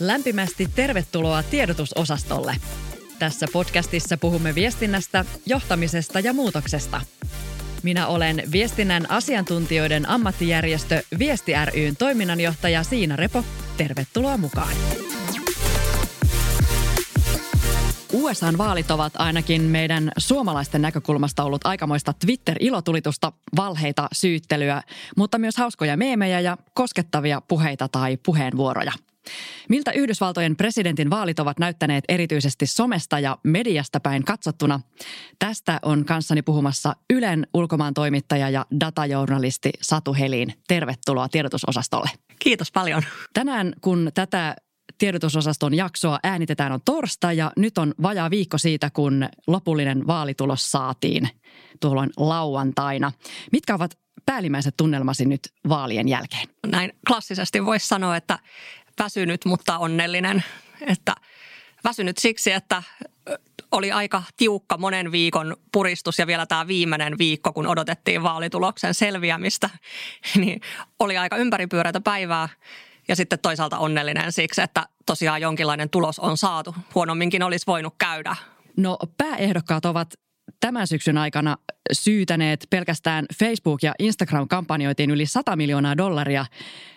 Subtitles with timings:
[0.00, 2.56] Lämpimästi tervetuloa tiedotusosastolle.
[3.18, 7.00] Tässä podcastissa puhumme viestinnästä, johtamisesta ja muutoksesta.
[7.82, 13.44] Minä olen viestinnän asiantuntijoiden ammattijärjestö Viesti ryn toiminnanjohtaja Siina Repo.
[13.76, 14.72] Tervetuloa mukaan.
[18.12, 24.82] USAn vaalit ovat ainakin meidän suomalaisten näkökulmasta ollut aikamoista Twitter-ilotulitusta, valheita, syyttelyä,
[25.16, 28.92] mutta myös hauskoja meemejä ja koskettavia puheita tai puheenvuoroja–
[29.68, 34.80] Miltä Yhdysvaltojen presidentin vaalit ovat näyttäneet erityisesti somesta ja mediasta päin katsottuna?
[35.38, 40.54] Tästä on kanssani puhumassa Ylen ulkomaan toimittaja ja datajournalisti Satu Helin.
[40.68, 42.10] Tervetuloa tiedotusosastolle.
[42.38, 43.02] Kiitos paljon.
[43.34, 44.56] Tänään kun tätä
[44.98, 51.28] tiedotusosaston jaksoa äänitetään on torstai ja nyt on vajaa viikko siitä, kun lopullinen vaalitulos saatiin
[51.80, 53.12] tuolloin lauantaina.
[53.52, 56.48] Mitkä ovat päällimmäiset tunnelmasi nyt vaalien jälkeen?
[56.66, 58.38] Näin klassisesti voisi sanoa, että
[59.02, 60.44] väsynyt, mutta onnellinen.
[60.80, 61.14] Että
[61.84, 62.82] väsynyt siksi, että
[63.72, 69.70] oli aika tiukka monen viikon puristus ja vielä tämä viimeinen viikko, kun odotettiin vaalituloksen selviämistä,
[70.40, 70.60] niin
[70.98, 72.48] oli aika ympäripyöreätä päivää.
[73.08, 76.74] Ja sitten toisaalta onnellinen siksi, että tosiaan jonkinlainen tulos on saatu.
[76.94, 78.36] Huonomminkin olisi voinut käydä.
[78.76, 80.14] No pääehdokkaat ovat
[80.60, 81.56] tämän syksyn aikana
[81.92, 86.46] syytäneet pelkästään Facebook- ja Instagram-kampanjoitiin yli 100 miljoonaa dollaria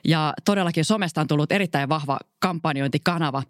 [0.05, 3.43] ja todellakin somesta on tullut erittäin vahva kampanjointikanava.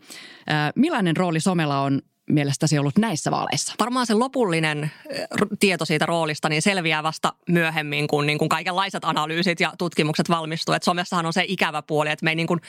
[0.76, 3.74] Millainen rooli somella on mielestäsi ollut näissä vaaleissa?
[3.80, 4.92] Varmaan se lopullinen
[5.60, 10.74] tieto siitä roolista niin selviää vasta myöhemmin, kun, niin kuin kaikenlaiset analyysit ja tutkimukset valmistuu.
[10.74, 12.62] Et somessahan on se ikävä puoli, että me ei niin kuin,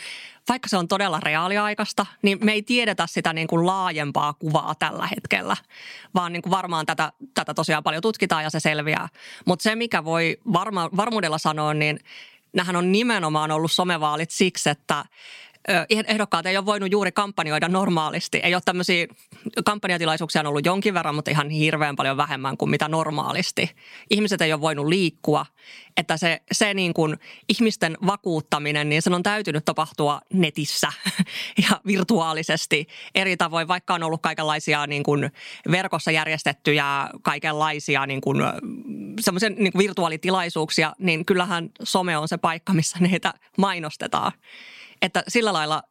[0.48, 5.06] vaikka se on todella reaaliaikaista, niin me ei tiedetä sitä niin kuin laajempaa kuvaa tällä
[5.06, 5.56] hetkellä,
[6.14, 9.08] vaan niin kuin varmaan tätä, tätä tosiaan paljon tutkitaan ja se selviää.
[9.44, 12.00] Mutta se, mikä voi varma, varmuudella sanoa, niin
[12.52, 15.04] nämähän on nimenomaan ollut somevaalit siksi, että
[15.88, 18.38] ehdokkaat ei ole voinut juuri kampanjoida normaalisti.
[18.38, 19.06] Ei ole tämmöisiä
[19.64, 23.70] kampanjatilaisuuksia on ollut jonkin verran, mutta ihan hirveän paljon vähemmän kuin mitä normaalisti.
[24.10, 25.46] Ihmiset ei ole voinut liikkua,
[25.96, 30.92] että se, se niin kuin ihmisten vakuuttaminen, niin sen on täytynyt tapahtua netissä
[31.70, 35.30] ja virtuaalisesti eri tavoin, vaikka on ollut kaikenlaisia niin kuin
[35.70, 38.38] verkossa järjestettyjä kaikenlaisia niin kuin,
[39.20, 44.32] semmoisen niin kuin virtuaalitilaisuuksia, niin kyllähän some on se paikka, missä niitä mainostetaan.
[45.02, 45.82] Että sillä lailla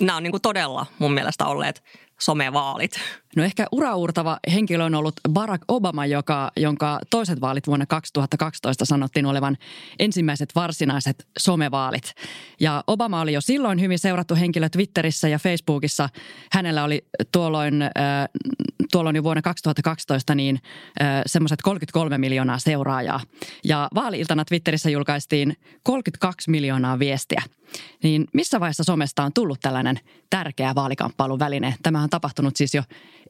[0.00, 1.82] nämä on niin kuin todella mun mielestä olleet
[2.20, 2.92] somevaalit.
[3.36, 9.26] No ehkä uraurtava henkilö on ollut Barack Obama, joka, jonka toiset vaalit vuonna 2012 sanottiin
[9.26, 9.56] olevan
[9.98, 12.14] ensimmäiset varsinaiset somevaalit.
[12.60, 16.08] Ja Obama oli jo silloin hyvin seurattu henkilö Twitterissä ja Facebookissa.
[16.52, 17.90] Hänellä oli tuolloin, äh,
[18.92, 20.60] tuolloin jo vuonna 2012 niin
[21.02, 23.20] äh, semmoiset 33 miljoonaa seuraajaa.
[23.64, 27.42] Ja vaali-iltana Twitterissä julkaistiin 32 miljoonaa viestiä.
[28.02, 30.00] Niin missä vaiheessa somesta on tullut tällainen
[30.30, 31.74] tärkeä vaalikamppailun väline?
[31.82, 32.82] Tämähän on tapahtunut siis jo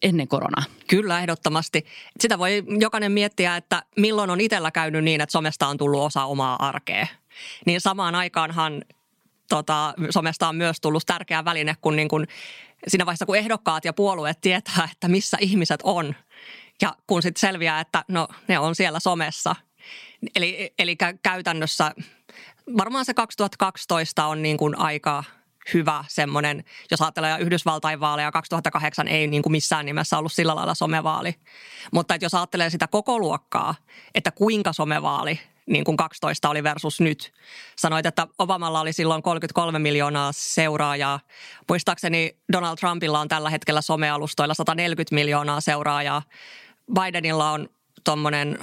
[0.02, 0.64] ennen koronaa.
[0.86, 1.86] Kyllä, ehdottomasti.
[2.20, 6.24] Sitä voi jokainen miettiä, että milloin on itsellä käynyt niin, että somesta on tullut osa
[6.24, 7.06] omaa arkea.
[7.66, 8.82] Niin samaan aikaanhan
[9.48, 12.26] tota, somesta on myös tullut tärkeä väline, kun, niin kun
[12.88, 16.14] siinä vaiheessa kun ehdokkaat ja puolueet tietää, että missä ihmiset on.
[16.82, 19.56] Ja kun sitten selviää, että no ne on siellä somessa.
[20.36, 21.94] Eli, eli käytännössä
[22.78, 25.24] varmaan se 2012 on niin kuin aika–
[25.75, 30.75] hyvä semmoinen, jos ajattelee Yhdysvaltain vaaleja, 2008 ei niin kuin missään nimessä ollut sillä lailla
[30.75, 31.34] somevaali.
[31.93, 33.75] Mutta että jos ajattelee sitä koko luokkaa,
[34.15, 37.32] että kuinka somevaali niin kuin 12 oli versus nyt.
[37.76, 41.21] Sanoit, että Obamalla oli silloin 33 miljoonaa seuraajaa.
[41.69, 46.22] Muistaakseni Donald Trumpilla on tällä hetkellä somealustoilla 140 miljoonaa seuraajaa.
[46.94, 47.69] Bidenilla on
[48.04, 48.59] tuommoinen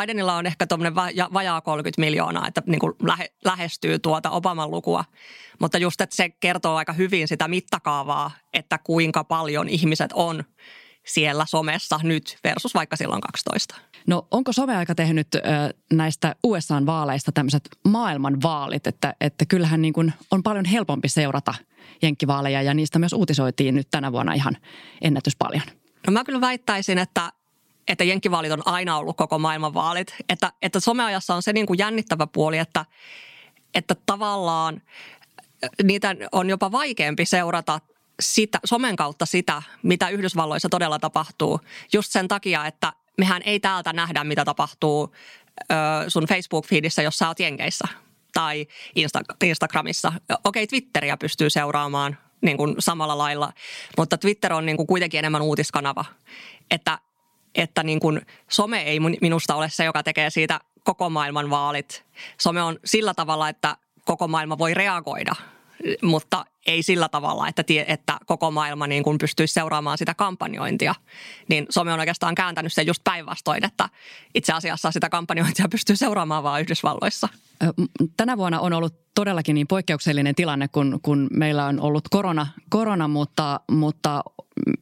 [0.00, 0.94] Bidenilla on ehkä tuommoinen
[1.32, 5.04] vajaa 30 miljoonaa, että niin kuin lähe, lähestyy tuota Obaman lukua.
[5.60, 10.44] Mutta just, että se kertoo aika hyvin sitä mittakaavaa, että kuinka paljon ihmiset on
[11.06, 13.74] siellä somessa nyt versus vaikka silloin 12.
[14.06, 15.42] No onko someaika tehnyt äh,
[15.92, 21.54] näistä USA-vaaleista tämmöiset maailman vaalit, että, että kyllähän niin kuin on paljon helpompi seurata
[22.02, 24.56] jenkkivaaleja ja niistä myös uutisoitiin nyt tänä vuonna ihan
[25.02, 25.62] ennätys paljon.
[26.06, 27.32] No mä kyllä väittäisin, että
[27.88, 30.14] että jenkkivaalit on aina ollut koko maailman vaalit.
[30.28, 32.84] Että, että someajassa on se niin kuin jännittävä puoli, että,
[33.74, 34.82] että tavallaan
[35.82, 37.80] niitä on jopa vaikeampi seurata
[38.20, 41.60] sitä, somen kautta sitä, mitä Yhdysvalloissa todella tapahtuu.
[41.92, 45.14] Just sen takia, että mehän ei täältä nähdä, mitä tapahtuu
[45.60, 45.74] ö,
[46.08, 47.88] sun Facebook-feedissä, jos sä oot Jenkeissä
[48.32, 48.66] tai
[48.98, 50.12] Insta- Instagramissa.
[50.44, 53.52] Okei, Twitteriä pystyy seuraamaan niin kuin samalla lailla,
[53.96, 56.04] mutta Twitter on niin kuin kuitenkin enemmän uutiskanava.
[56.70, 56.98] Että
[57.56, 58.20] että niin kuin
[58.50, 62.04] some ei minusta ole se, joka tekee siitä koko maailman vaalit.
[62.40, 65.34] Some on sillä tavalla, että koko maailma voi reagoida,
[66.02, 70.94] mutta ei sillä tavalla, että, tie, että koko maailma niin kuin pystyisi seuraamaan sitä kampanjointia.
[71.48, 73.88] Niin some on oikeastaan kääntänyt sen just päinvastoin, että
[74.34, 77.28] itse asiassa sitä kampanjointia pystyy seuraamaan vain Yhdysvalloissa.
[78.16, 83.08] Tänä vuonna on ollut todellakin niin poikkeuksellinen tilanne, kun, kun meillä on ollut korona, korona
[83.08, 84.22] mutta, mutta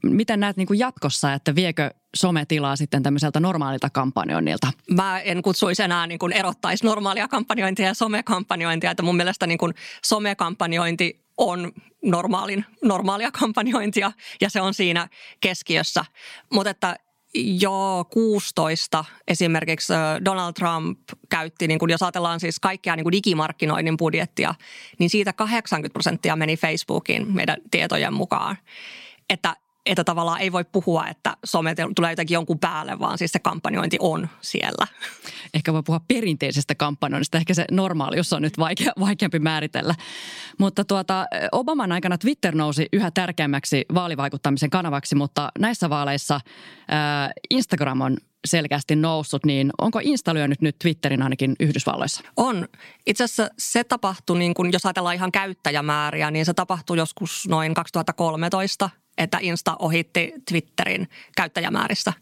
[0.02, 4.70] miten näet niin kuin jatkossa, että viekö sometilaa sitten tämmöiseltä normaalilta kampanjoinnilta?
[4.90, 9.58] Mä en kutsuisi enää niin kuin erottaisi normaalia kampanjointia ja somekampanjointia, että mun mielestä niin
[9.58, 11.72] kuin somekampanjointi on
[12.02, 15.08] normaalin, normaalia kampanjointia ja se on siinä
[15.40, 16.04] keskiössä.
[16.52, 16.96] Mutta että
[17.34, 19.92] jo 16 esimerkiksi
[20.24, 20.98] Donald Trump
[21.28, 24.54] käytti, niin kun jos ajatellaan siis kaikkea niin kuin digimarkkinoinnin budjettia,
[24.98, 28.56] niin siitä 80 prosenttia meni Facebookiin meidän tietojen mukaan.
[29.30, 33.38] Että että tavallaan ei voi puhua, että some tulee jotenkin jonkun päälle, vaan siis se
[33.38, 34.86] kampanjointi on siellä.
[35.54, 39.94] Ehkä voi puhua perinteisestä kampanjoinnista, ehkä se normaalius on nyt vaikea, vaikeampi määritellä.
[40.58, 46.40] Mutta tuota, Obaman aikana Twitter nousi yhä tärkeämmäksi vaalivaikuttamisen kanavaksi, mutta näissä vaaleissa
[46.88, 52.22] ää, Instagram on selkeästi noussut, niin onko Insta lyönyt nyt Twitterin ainakin Yhdysvalloissa?
[52.36, 52.68] On.
[53.06, 57.74] Itse asiassa se tapahtui, niin kun, jos ajatellaan ihan käyttäjämääriä, niin se tapahtui joskus noin
[57.74, 62.12] 2013– että Insta ohitti Twitterin käyttäjämääristä.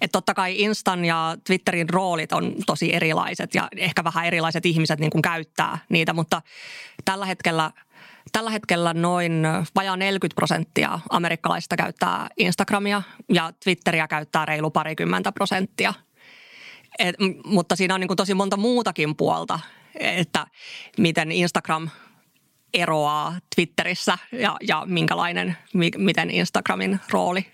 [0.00, 5.00] Että totta kai Instan ja Twitterin roolit on tosi erilaiset ja ehkä vähän erilaiset ihmiset
[5.00, 6.42] niin kuin käyttää niitä, mutta
[7.04, 7.70] tällä hetkellä–
[8.32, 13.02] Tällä hetkellä noin vajaa 40 prosenttia amerikkalaisista käyttää Instagramia
[13.32, 15.94] ja Twitteriä käyttää reilu parikymmentä prosenttia.
[16.98, 19.60] Et, mutta siinä on niin kuin tosi monta muutakin puolta,
[19.94, 20.46] että
[20.98, 21.88] miten Instagram
[22.74, 25.56] eroaa Twitterissä ja, ja minkälainen,
[25.98, 27.46] miten Instagramin rooli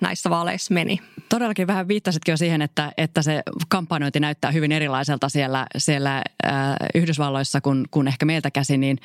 [0.00, 1.00] näissä vaaleissa meni.
[1.28, 6.16] Todellakin vähän viittasitkin jo siihen, että, että se kampanjointi näyttää hyvin erilaiselta siellä, siellä
[6.46, 6.52] äh,
[6.94, 8.98] Yhdysvalloissa kuin, kuin ehkä meiltä käsin, niin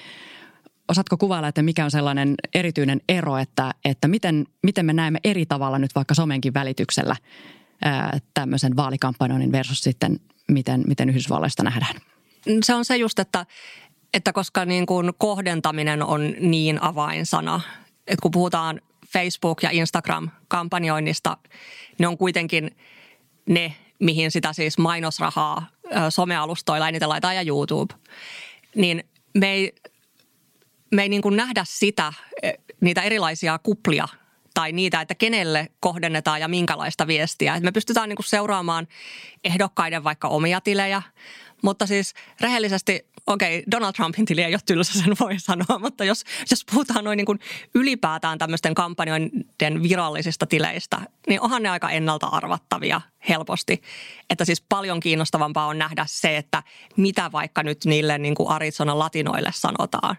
[0.87, 5.45] osaatko kuvailla, että mikä on sellainen erityinen ero, että, että miten, miten me näemme eri
[5.45, 7.15] tavalla nyt vaikka somenkin välityksellä
[7.85, 10.19] äh, tämmöisen vaalikampanjoinnin versus sitten
[10.51, 11.95] miten, miten Yhdysvalloista nähdään?
[12.63, 13.45] Se on se just, että,
[14.13, 17.61] että koska niin kuin kohdentaminen on niin avainsana,
[18.07, 21.37] että kun puhutaan Facebook- ja Instagram-kampanjoinnista,
[21.99, 22.77] ne on kuitenkin
[23.45, 25.67] ne, mihin sitä siis mainosrahaa
[26.09, 27.93] somealustoilla eniten laitetaan ja YouTube.
[28.75, 29.03] Niin
[29.37, 29.75] me ei,
[30.91, 32.13] me ei niin kuin nähdä sitä,
[32.81, 34.07] niitä erilaisia kuplia
[34.53, 37.59] tai niitä, että kenelle kohdennetaan ja minkälaista viestiä.
[37.59, 38.87] Me pystytään niin kuin seuraamaan
[39.43, 41.01] ehdokkaiden vaikka omia tilejä,
[41.61, 46.03] mutta siis rehellisesti okei, okay, Donald Trumpin tili ei ole tylsä, sen voi sanoa, mutta
[46.03, 47.39] jos, jos puhutaan noin niin kuin
[47.75, 53.81] ylipäätään tämmöisten kampanjoiden virallisista tileistä, niin onhan ne aika ennalta arvattavia helposti.
[54.29, 56.63] Että siis paljon kiinnostavampaa on nähdä se, että
[56.97, 60.15] mitä vaikka nyt niille niin kuin Arizona latinoille sanotaan.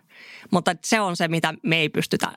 [0.50, 2.32] Mutta se on se, mitä me ei pystytä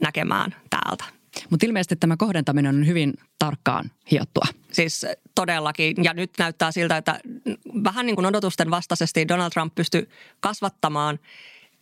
[0.00, 1.21] näkemään täältä.
[1.50, 4.44] Mutta ilmeisesti tämä kohdentaminen on hyvin tarkkaan hiottua.
[4.72, 6.04] Siis todellakin.
[6.04, 7.20] Ja nyt näyttää siltä, että
[7.84, 10.08] vähän niin kuin odotusten vastaisesti Donald Trump pystyi
[10.40, 11.18] kasvattamaan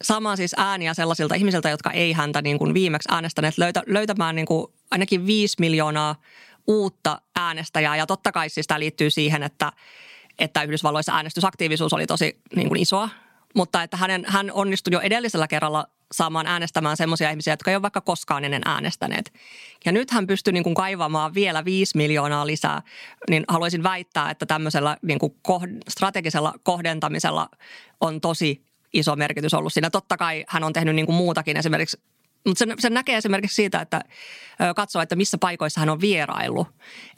[0.03, 4.47] saamaan siis ääniä sellaisilta ihmisiltä, jotka ei häntä niin kuin viimeksi äänestäneet, löytä, löytämään niin
[4.47, 6.21] kuin ainakin viisi miljoonaa
[6.67, 7.97] uutta äänestäjää.
[7.97, 9.73] Ja totta kai siis tämä liittyy siihen, että,
[10.39, 13.09] että Yhdysvalloissa äänestysaktiivisuus oli tosi niin kuin isoa.
[13.55, 17.83] Mutta että hänen, hän onnistui jo edellisellä kerralla saamaan äänestämään semmoisia ihmisiä, jotka ei ole
[17.83, 19.33] vaikka koskaan ennen äänestäneet.
[19.85, 22.83] Ja nyt hän pystyy niin kuin kaivamaan vielä 5 miljoonaa lisää,
[23.31, 25.33] niin haluaisin väittää, että tämmöisellä niin kuin
[25.89, 27.49] strategisella kohdentamisella
[28.01, 29.91] on tosi iso merkitys ollut siinä.
[29.91, 32.03] Totta kai hän on tehnyt niin kuin muutakin esimerkiksi
[32.47, 34.01] mutta sen, sen näkee esimerkiksi siitä, että
[34.77, 36.67] katsoo, että missä paikoissa hän on vierailu.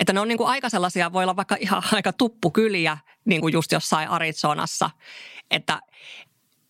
[0.00, 3.52] Että ne on niin kuin aika sellaisia, voi olla vaikka ihan aika tuppukyliä, niin kuin
[3.52, 4.90] just jossain Arizonassa.
[5.50, 5.80] Että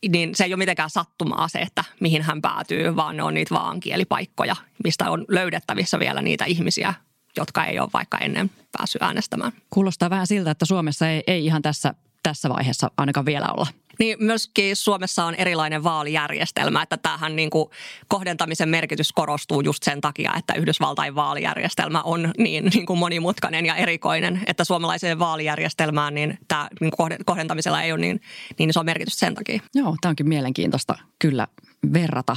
[0.08, 3.54] niin se ei ole mitenkään sattumaa se, että mihin hän päätyy, vaan ne on niitä
[3.54, 6.94] vaan kielipaikkoja, mistä on löydettävissä vielä niitä ihmisiä,
[7.36, 9.52] jotka ei ole vaikka ennen päässyt äänestämään.
[9.70, 13.66] Kuulostaa vähän siltä, että Suomessa ei, ei ihan tässä, tässä vaiheessa ainakaan vielä olla.
[14.02, 17.70] Niin myöskin Suomessa on erilainen vaalijärjestelmä, että tämähän niin kuin
[18.08, 23.76] kohdentamisen merkitys korostuu just sen takia, että Yhdysvaltain vaalijärjestelmä on niin, niin kuin monimutkainen ja
[23.76, 26.92] erikoinen, että suomalaiseen vaalijärjestelmään niin tämä niin
[27.26, 28.20] kohdentamisella ei ole niin,
[28.58, 29.60] niin iso merkitys sen takia.
[29.74, 31.46] Joo, tämä onkin mielenkiintoista kyllä
[31.92, 32.36] verrata.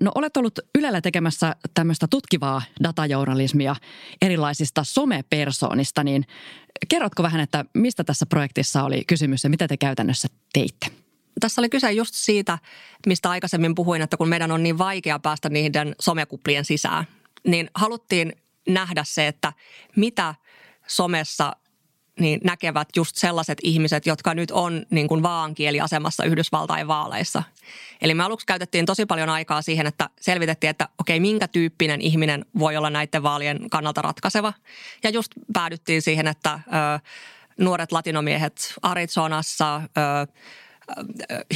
[0.00, 3.76] No olet ollut Ylellä tekemässä tämmöistä tutkivaa datajournalismia
[4.22, 6.24] erilaisista somepersoonista, niin
[6.88, 10.86] kerrotko vähän, että mistä tässä projektissa oli kysymys ja mitä te käytännössä teitte?
[11.40, 12.58] Tässä oli kyse just siitä,
[13.06, 17.04] mistä aikaisemmin puhuin, että kun meidän on niin vaikea päästä niiden somekuplien sisään,
[17.46, 18.32] niin haluttiin
[18.68, 19.52] nähdä se, että
[19.96, 20.34] mitä
[20.86, 21.52] somessa
[22.20, 27.42] niin näkevät just sellaiset ihmiset, jotka nyt on niin kuin vaankieliasemassa Yhdysvaltain vaaleissa.
[28.00, 32.46] Eli me aluksi käytettiin tosi paljon aikaa siihen, että selvitettiin, että okei, minkä tyyppinen ihminen
[32.58, 34.52] voi olla näiden vaalien kannalta ratkaiseva.
[35.02, 36.60] Ja just päädyttiin siihen, että ö,
[37.58, 39.80] nuoret latinomiehet Arizonassa, ö,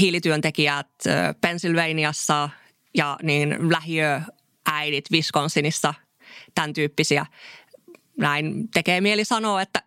[0.00, 0.88] hiilityöntekijät
[1.40, 2.48] Pennsylvaniassa
[2.96, 5.94] ja niin lähiöäidit Wisconsinissa,
[6.54, 7.26] tämän tyyppisiä.
[8.16, 9.82] Näin tekee mieli sanoa, että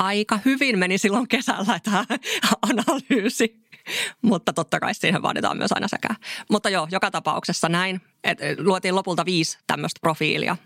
[0.00, 2.04] aika hyvin meni silloin kesällä tämä
[2.70, 3.60] analyysi.
[4.22, 6.08] Mutta totta kai siihen vaaditaan myös aina sekä.
[6.50, 8.00] Mutta joo, joka tapauksessa näin.
[8.24, 10.56] Et luotiin lopulta viisi tämmöistä profiilia.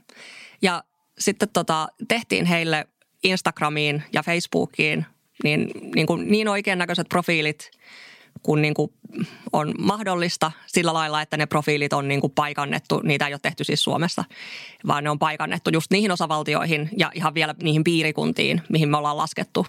[0.63, 0.85] Ja
[1.19, 2.87] sitten tota, tehtiin heille
[3.25, 5.07] Instagramiin ja Facebookiin
[5.45, 7.71] niin, niin, kuin niin oikean näköiset profiilit–
[8.45, 8.93] kun niin kuin
[9.53, 13.01] on mahdollista sillä lailla, että ne profiilit on niin kuin paikannettu.
[13.01, 14.25] Niitä ei ole tehty siis Suomessa,
[14.87, 19.17] vaan ne on paikannettu just niihin osavaltioihin ja ihan vielä niihin piirikuntiin, mihin me ollaan
[19.17, 19.67] laskettu,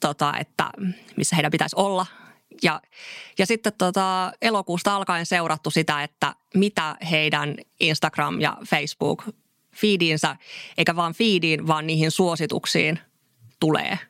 [0.00, 0.70] tota, että
[1.16, 2.06] missä heidän pitäisi olla.
[2.62, 2.80] Ja,
[3.38, 9.24] ja sitten tota, elokuusta alkaen seurattu sitä, että mitä heidän Instagram ja Facebook
[9.76, 10.36] feediinsä,
[10.78, 12.98] eikä vaan feediin, vaan niihin suosituksiin
[13.60, 13.98] tulee–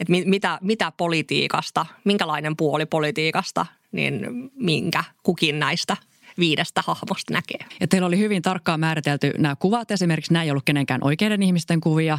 [0.00, 5.96] että mitä, mitä politiikasta, minkälainen puoli politiikasta, niin minkä kukin näistä
[6.38, 7.66] viidestä hahmosta näkee.
[7.80, 9.90] Ja teillä oli hyvin tarkkaan määritelty nämä kuvat.
[9.90, 12.18] Esimerkiksi nämä ei ollut kenenkään oikeiden ihmisten kuvia.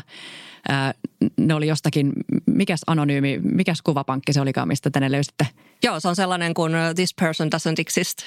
[1.38, 2.14] ne oli jostakin,
[2.46, 5.48] mikäs anonyymi, mikäs kuvapankki se olikaan, mistä te ne löysitte?
[5.84, 8.18] Joo, se on sellainen kuin This person doesn't exist.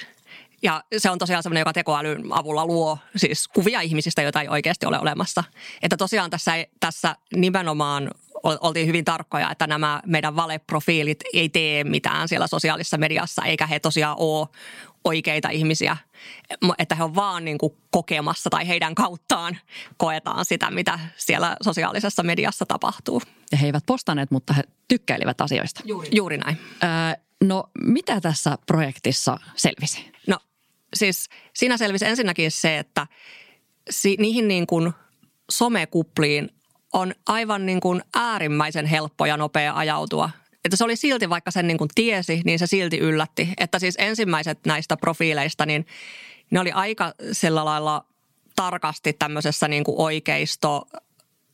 [0.62, 4.86] Ja se on tosiaan sellainen, joka tekoälyn avulla luo siis kuvia ihmisistä, joita ei oikeasti
[4.86, 5.44] ole olemassa.
[5.82, 8.10] Että tosiaan tässä, tässä nimenomaan
[8.44, 13.80] oltiin hyvin tarkkoja, että nämä meidän valeprofiilit ei tee mitään siellä sosiaalisessa mediassa, eikä he
[13.80, 14.48] tosiaan ole
[15.04, 15.96] oikeita ihmisiä,
[16.78, 19.58] että he on vaan niin kuin kokemassa tai heidän kauttaan
[19.96, 23.22] koetaan sitä, mitä siellä sosiaalisessa mediassa tapahtuu.
[23.52, 25.80] Ja he eivät postanneet, mutta he tykkäilivät asioista.
[25.84, 26.58] Juuri, Juuri näin.
[26.82, 26.88] Öö,
[27.40, 30.12] no mitä tässä projektissa selvisi?
[30.26, 30.38] No
[30.94, 33.06] siis siinä selvisi ensinnäkin se, että
[33.90, 34.92] si- niihin niin kuin
[35.50, 36.50] somekupliin
[36.94, 40.30] on aivan niin kuin äärimmäisen helppo ja nopea ajautua.
[40.64, 43.48] Että se oli silti, vaikka sen niin kuin tiesi, niin se silti yllätti.
[43.58, 45.86] Että siis ensimmäiset näistä profiileista, niin
[46.50, 48.04] ne oli aika sillä lailla
[48.56, 50.88] tarkasti tämmöisessä niin kuin oikeisto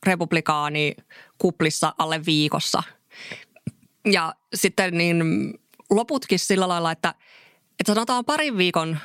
[0.05, 0.95] republikaani
[1.37, 2.83] kuplissa alle viikossa.
[4.05, 5.23] Ja sitten niin
[5.89, 7.15] loputkin sillä lailla, että,
[7.79, 8.97] että sanotaan parin viikon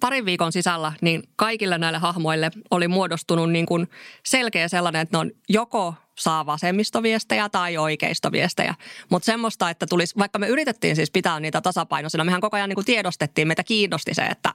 [0.00, 3.88] parin viikon sisällä niin kaikille näille hahmoille oli muodostunut niin kuin
[4.22, 8.74] selkeä sellainen, että ne on joko saa vasemmistoviestejä tai oikeistoviestejä.
[9.08, 12.74] Mutta semmoista, että tulisi, vaikka me yritettiin siis pitää niitä tasapainoisina, mehän koko ajan niin
[12.74, 14.54] kuin tiedostettiin, meitä kiinnosti se, että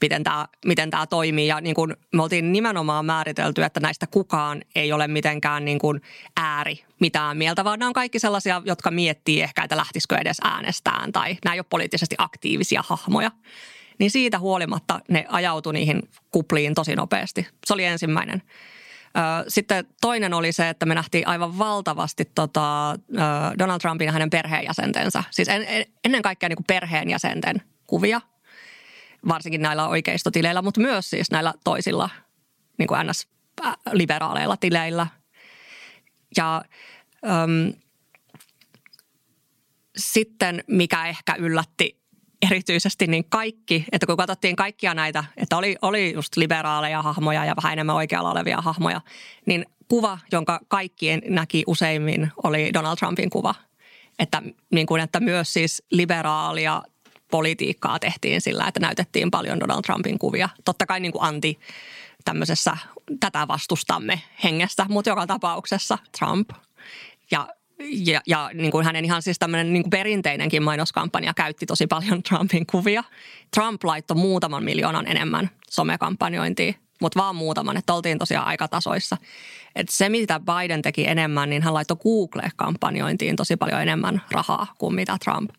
[0.00, 1.46] miten tämä miten tää toimii.
[1.46, 6.02] Ja niin kuin me oltiin nimenomaan määritelty, että näistä kukaan ei ole mitenkään niin kuin
[6.36, 11.12] ääri mitään mieltä, vaan nämä on kaikki sellaisia, jotka miettii ehkä, että lähtisikö edes äänestään
[11.12, 13.30] tai nämä ei ole poliittisesti aktiivisia hahmoja
[14.02, 17.46] niin siitä huolimatta ne ajautui niihin kupliin tosi nopeasti.
[17.66, 18.42] Se oli ensimmäinen.
[19.48, 22.94] Sitten toinen oli se, että me nähtiin aivan valtavasti tota
[23.58, 25.24] Donald Trumpin ja hänen perheenjäsentensä.
[25.30, 25.66] Siis en,
[26.04, 28.20] ennen kaikkea niin kuin perheenjäsenten kuvia,
[29.28, 32.10] varsinkin näillä oikeistotileillä, mutta myös siis näillä toisilla
[32.78, 35.06] niin kuin NS-liberaaleilla tileillä.
[36.36, 36.64] Ja
[37.24, 37.72] äm,
[39.96, 42.01] sitten mikä ehkä yllätti
[42.50, 47.56] erityisesti niin kaikki, että kun katsottiin kaikkia näitä, että oli, oli just liberaaleja hahmoja ja
[47.56, 49.00] vähän enemmän oikealla olevia hahmoja,
[49.46, 53.54] niin kuva, jonka kaikkien näki useimmin, oli Donald Trumpin kuva.
[54.18, 56.82] Että, niin kuin, että myös siis liberaalia
[57.30, 60.48] politiikkaa tehtiin sillä, että näytettiin paljon Donald Trumpin kuvia.
[60.64, 61.58] Totta kai niin kuin anti
[62.24, 62.76] tämmöisessä
[63.20, 66.50] tätä vastustamme hengessä, mutta joka tapauksessa Trump.
[67.30, 67.48] Ja
[67.78, 72.22] ja, ja niin kuin hänen ihan siis tämmöinen niin kuin perinteinenkin mainoskampanja käytti tosi paljon
[72.28, 73.04] Trumpin kuvia.
[73.54, 79.16] Trump laittoi muutaman miljoonan enemmän somekampanjointiin, mutta vaan muutaman, että oltiin tosiaan aikatasoissa.
[79.76, 84.94] Et se, mitä Biden teki enemmän, niin hän laittoi Google-kampanjointiin tosi paljon enemmän rahaa kuin
[84.94, 85.50] mitä Trump.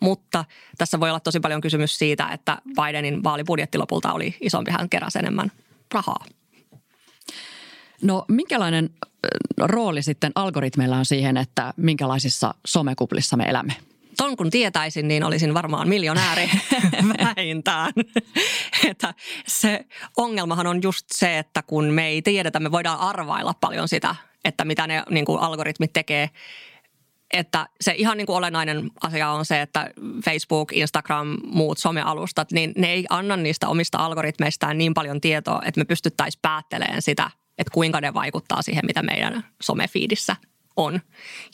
[0.00, 0.44] Mutta
[0.78, 5.18] tässä voi olla tosi paljon kysymys siitä, että Bidenin vaalibudjetti lopulta oli isompi, hän keräsi
[5.18, 5.52] enemmän
[5.94, 6.24] rahaa.
[8.02, 8.90] No minkälainen
[9.58, 13.76] rooli sitten algoritmeilla on siihen, että minkälaisissa somekuplissa me elämme?
[14.16, 16.50] Ton kun tietäisin, niin olisin varmaan miljonääri
[17.24, 17.92] vähintään.
[18.90, 19.14] että
[19.46, 19.84] se
[20.16, 24.14] ongelmahan on just se, että kun me ei tiedetä, me voidaan arvailla paljon sitä,
[24.44, 26.30] että mitä ne niin kuin algoritmit tekee.
[27.32, 29.90] Että se ihan niin kuin olennainen asia on se, että
[30.24, 35.80] Facebook, Instagram, muut somealustat, niin ne ei anna niistä omista algoritmeistaan niin paljon tietoa, että
[35.80, 37.30] me pystyttäisiin päättelemään sitä–
[37.60, 40.36] että kuinka ne vaikuttaa siihen, mitä meidän somefiidissä
[40.76, 41.00] on.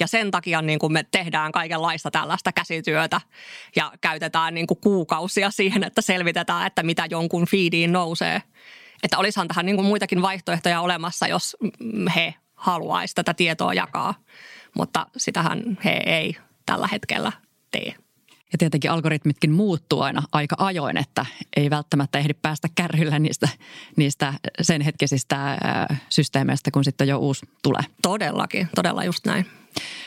[0.00, 3.20] Ja sen takia niin kuin me tehdään kaikenlaista tällaista käsityötä
[3.76, 8.42] ja käytetään niin kuin kuukausia siihen, että selvitetään, että mitä jonkun feediin nousee.
[9.02, 11.56] Että olisihan tähän niin kuin muitakin vaihtoehtoja olemassa, jos
[12.16, 14.14] he haluaisi tätä tietoa jakaa,
[14.76, 16.36] mutta sitähän he ei
[16.66, 17.32] tällä hetkellä
[17.70, 18.05] tee.
[18.56, 23.48] Ja tietenkin algoritmitkin muuttuu aina aika ajoin, että ei välttämättä ehdi päästä kärryllä niistä,
[23.96, 25.58] niistä sen hetkisistä
[26.08, 27.82] systeemeistä, kun sitten jo uusi tulee.
[28.02, 29.46] Todellakin, todella just näin.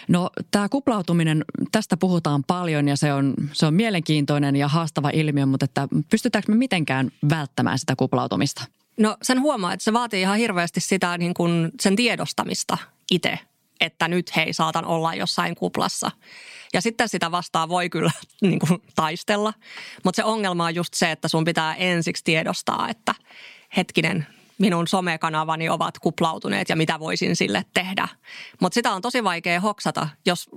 [0.07, 5.45] No tämä kuplautuminen, tästä puhutaan paljon ja se on, se on mielenkiintoinen ja haastava ilmiö,
[5.45, 8.65] mutta että pystytäänkö me mitenkään välttämään sitä kuplautumista?
[8.99, 12.77] No sen huomaa, että se vaatii ihan hirveästi sitä niin kuin sen tiedostamista
[13.11, 13.39] itse,
[13.81, 16.11] että nyt hei saatan olla jossain kuplassa.
[16.73, 19.53] Ja sitten sitä vastaan voi kyllä niin kuin, taistella,
[20.03, 23.15] mutta se ongelma on just se, että sun pitää ensiksi tiedostaa, että
[23.77, 28.07] hetkinen, minun somekanavani ovat kuplautuneet ja mitä voisin sille tehdä.
[28.61, 30.49] Mutta sitä on tosi vaikea hoksata, jos,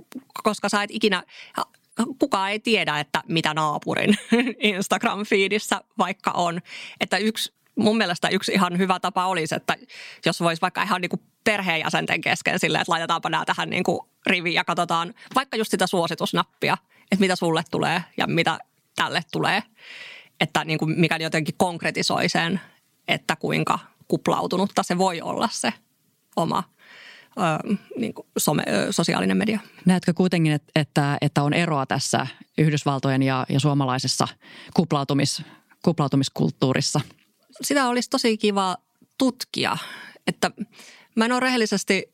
[0.43, 1.23] koska sä et ikinä,
[2.19, 4.17] kukaan ei tiedä, että mitä naapurin
[4.73, 6.61] Instagram-fiidissä vaikka on.
[6.99, 9.77] Että yksi mun mielestä yksi ihan hyvä tapa olisi, että
[10.25, 13.99] jos voisi vaikka ihan niin kuin perheenjäsenten kesken silleen, että laitetaanpa nämä tähän niin kuin
[14.25, 16.77] riviin ja katsotaan vaikka just sitä suositusnappia,
[17.11, 18.59] että mitä sulle tulee ja mitä
[18.95, 19.63] tälle tulee.
[20.39, 22.61] Että niin kuin mikä jotenkin konkretisoi sen,
[23.07, 25.73] että kuinka kuplautunutta se voi olla se
[26.35, 26.63] oma
[27.37, 29.59] ö, niin kuin some, ö, sosiaalinen media.
[29.85, 34.27] Näetkö kuitenkin, että, että on eroa tässä Yhdysvaltojen ja, ja suomalaisessa
[34.73, 35.41] kuplautumis,
[35.81, 37.01] kuplautumiskulttuurissa–
[37.61, 38.77] sitä olisi tosi kiva
[39.17, 39.77] tutkia,
[40.27, 40.51] että
[41.15, 42.13] mä en ole rehellisesti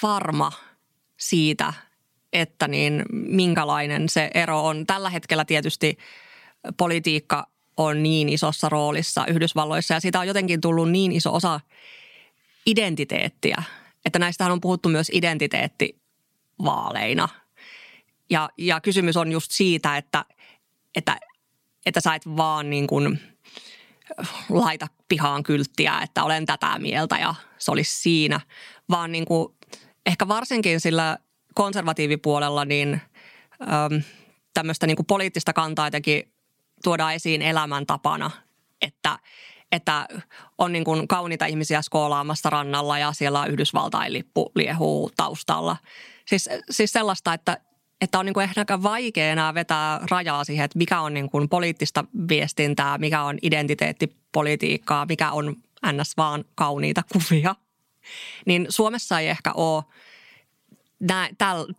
[0.00, 0.52] farma
[1.16, 1.72] siitä,
[2.32, 4.86] että niin minkälainen se ero on.
[4.86, 5.98] Tällä hetkellä tietysti
[6.76, 7.46] politiikka
[7.76, 11.60] on niin isossa roolissa Yhdysvalloissa ja siitä on jotenkin tullut niin iso osa
[12.66, 13.62] identiteettiä,
[14.04, 17.28] että näistähän on puhuttu myös identiteettivaaleina.
[18.30, 20.24] Ja, ja kysymys on just siitä, että,
[20.96, 21.16] että,
[21.86, 23.20] että sä et vaan niin kuin–
[24.48, 28.40] laita pihaan kylttiä, että olen tätä mieltä ja se olisi siinä,
[28.90, 29.54] vaan niin kuin
[30.06, 31.18] ehkä varsinkin sillä
[31.54, 33.00] konservatiivipuolella niin
[33.62, 34.02] äm,
[34.54, 36.32] tämmöistä niin kuin poliittista kantaa jotenkin
[36.84, 38.30] tuodaan esiin elämäntapana,
[38.82, 39.18] että,
[39.72, 40.08] että
[40.58, 45.76] on niin kuin kauniita ihmisiä skoolaamassa rannalla ja siellä Yhdysvaltain lippu liehuu taustalla.
[46.26, 47.58] Siis, siis sellaista, että
[48.00, 51.48] että on niin kuin ehkä vaikea enää vetää rajaa siihen, että mikä on niin kuin
[51.48, 55.56] poliittista viestintää, mikä on identiteettipolitiikkaa, mikä on
[55.92, 56.16] ns.
[56.16, 57.54] vaan kauniita kuvia.
[58.46, 59.84] Niin Suomessa ei ehkä ole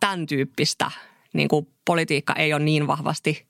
[0.00, 0.90] tämän tyyppistä
[1.32, 3.46] niin kuin politiikka ei ole niin vahvasti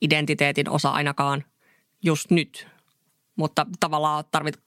[0.00, 1.44] identiteetin osa ainakaan
[2.02, 2.68] just nyt.
[3.36, 4.60] Mutta tavallaan tarvit,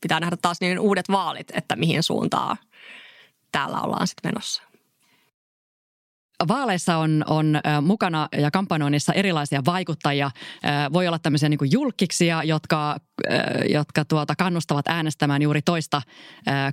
[0.00, 2.56] pitää nähdä taas niin uudet vaalit, että mihin suuntaan
[3.52, 4.62] täällä ollaan sitten menossa.
[6.48, 10.30] Vaaleissa on, on mukana ja kampanjoinnissa erilaisia vaikuttajia.
[10.92, 12.96] Voi olla tämmöisiä niin julkiksia, jotka,
[13.68, 16.02] jotka tuota kannustavat äänestämään juuri toista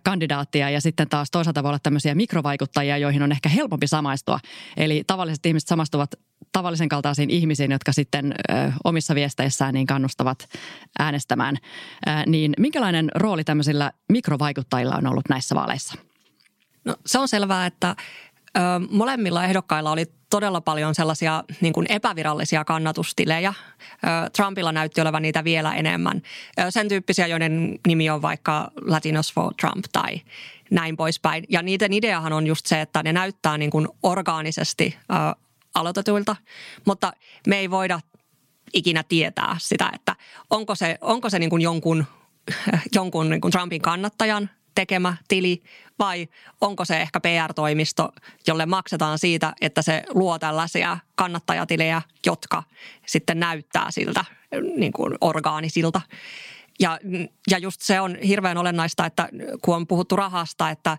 [0.04, 4.39] kandidaattia ja sitten taas toisaalta voi olla tämmöisiä mikrovaikuttajia, joihin on ehkä helpompi samaistua.
[4.78, 6.15] Eli tavalliset ihmiset samastuvat
[6.52, 8.36] tavallisen kaltaisiin ihmisiin, jotka sitten
[8.84, 10.50] omissa viesteissään niin kannustavat
[11.00, 11.58] äänestämään.
[12.28, 15.95] Niin minkälainen rooli tämmöisillä mikrovaikuttajilla on ollut näissä vaaleissa?
[16.86, 17.95] No, se on selvää, että
[18.89, 23.53] molemmilla ehdokkailla oli todella paljon sellaisia niin kuin epävirallisia kannatustilejä.
[24.35, 26.21] Trumpilla näytti olevan niitä vielä enemmän.
[26.69, 30.21] Sen tyyppisiä, joiden nimi on vaikka Latinos for Trump tai
[30.71, 31.43] näin poispäin.
[31.49, 34.97] Ja niiden ideahan on just se, että ne näyttää niin kuin orgaanisesti
[35.75, 36.35] aloitetuilta,
[36.85, 37.13] mutta
[37.47, 37.99] me ei voida
[38.73, 40.15] ikinä tietää sitä, että
[40.49, 42.05] onko se, onko se niin kuin jonkun,
[42.95, 45.63] jonkun niin kuin Trumpin kannattajan tekemä tili
[45.99, 46.27] vai
[46.62, 48.10] onko se ehkä PR-toimisto,
[48.47, 52.63] jolle maksetaan siitä, että se luo tällaisia kannattajatilejä, jotka
[53.05, 54.25] sitten näyttää siltä
[54.75, 56.01] niin kuin orgaanisilta.
[56.79, 56.99] Ja,
[57.49, 59.29] ja just se on hirveän olennaista, että
[59.62, 60.97] kun on puhuttu rahasta, että ö,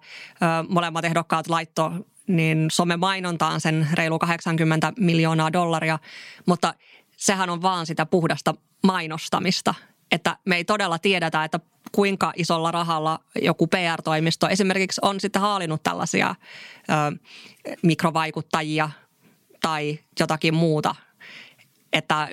[0.68, 1.92] molemmat ehdokkaat laitto
[2.26, 5.98] niin mainontaan sen reilu 80 miljoonaa dollaria,
[6.46, 6.74] mutta
[7.16, 9.74] sehän on vaan sitä puhdasta mainostamista–
[10.12, 11.60] että me ei todella tiedetä, että
[11.92, 16.34] kuinka isolla rahalla joku PR-toimisto esimerkiksi on sitten haalinut tällaisia
[16.88, 17.18] ö,
[17.82, 18.90] mikrovaikuttajia
[19.60, 20.94] tai jotakin muuta.
[21.92, 22.28] Että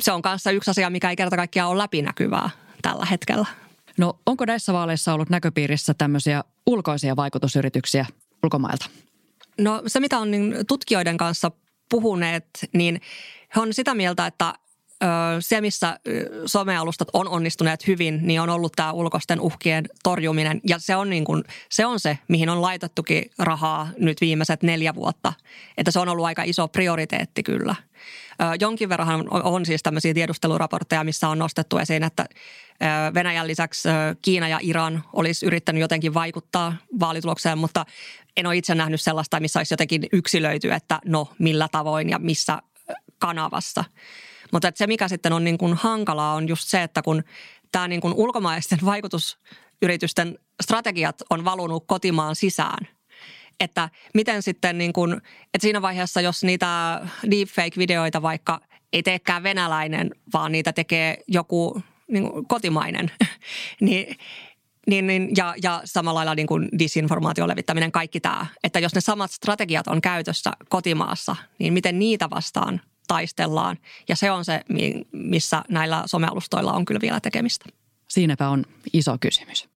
[0.00, 2.50] se on kanssa yksi asia, mikä ei kerta kaikkiaan ole läpinäkyvää
[2.82, 3.46] tällä hetkellä.
[3.98, 8.06] No onko näissä vaaleissa ollut näköpiirissä tämmöisiä ulkoisia vaikutusyrityksiä
[8.42, 8.86] ulkomailta?
[9.58, 11.50] No se, mitä on niin tutkijoiden kanssa
[11.90, 13.00] puhuneet, niin
[13.56, 14.54] he on sitä mieltä, että
[15.40, 16.00] se, missä
[16.46, 20.60] somealustat on onnistuneet hyvin, niin on ollut tämä ulkoisten uhkien torjuminen.
[20.68, 24.94] Ja se on, niin kuin, se on se, mihin on laitettukin rahaa nyt viimeiset neljä
[24.94, 25.32] vuotta.
[25.76, 27.74] Että se on ollut aika iso prioriteetti kyllä.
[28.60, 32.26] Jonkin verran on siis tämmöisiä tiedusteluraportteja, missä on nostettu esiin, että
[33.14, 33.88] Venäjän lisäksi
[34.22, 37.86] Kiina ja Iran olisi yrittänyt jotenkin vaikuttaa vaalitulokseen, mutta
[38.36, 42.58] en ole itse nähnyt sellaista, missä olisi jotenkin yksilöity, että no millä tavoin ja missä
[43.18, 43.84] kanavassa.
[44.52, 47.24] Mutta se, mikä sitten on niin kuin hankalaa, on just se, että kun
[47.72, 52.88] tämä niin kuin ulkomaisten vaikutusyritysten strategiat on valunut kotimaan sisään–
[53.60, 55.12] että miten sitten niin kuin,
[55.54, 58.60] että siinä vaiheessa, jos niitä deepfake-videoita vaikka
[58.92, 63.10] ei teekään venäläinen, vaan niitä tekee joku niin kuin kotimainen,
[63.80, 64.16] niin
[64.86, 68.46] niin, niin, ja, ja samalla lailla niin kuin disinformaation levittäminen, kaikki tämä.
[68.64, 73.78] Että jos ne samat strategiat on käytössä kotimaassa, niin miten niitä vastaan taistellaan.
[74.08, 74.60] Ja se on se,
[75.12, 77.64] missä näillä somealustoilla on kyllä vielä tekemistä.
[78.08, 79.68] Siinäpä on iso kysymys.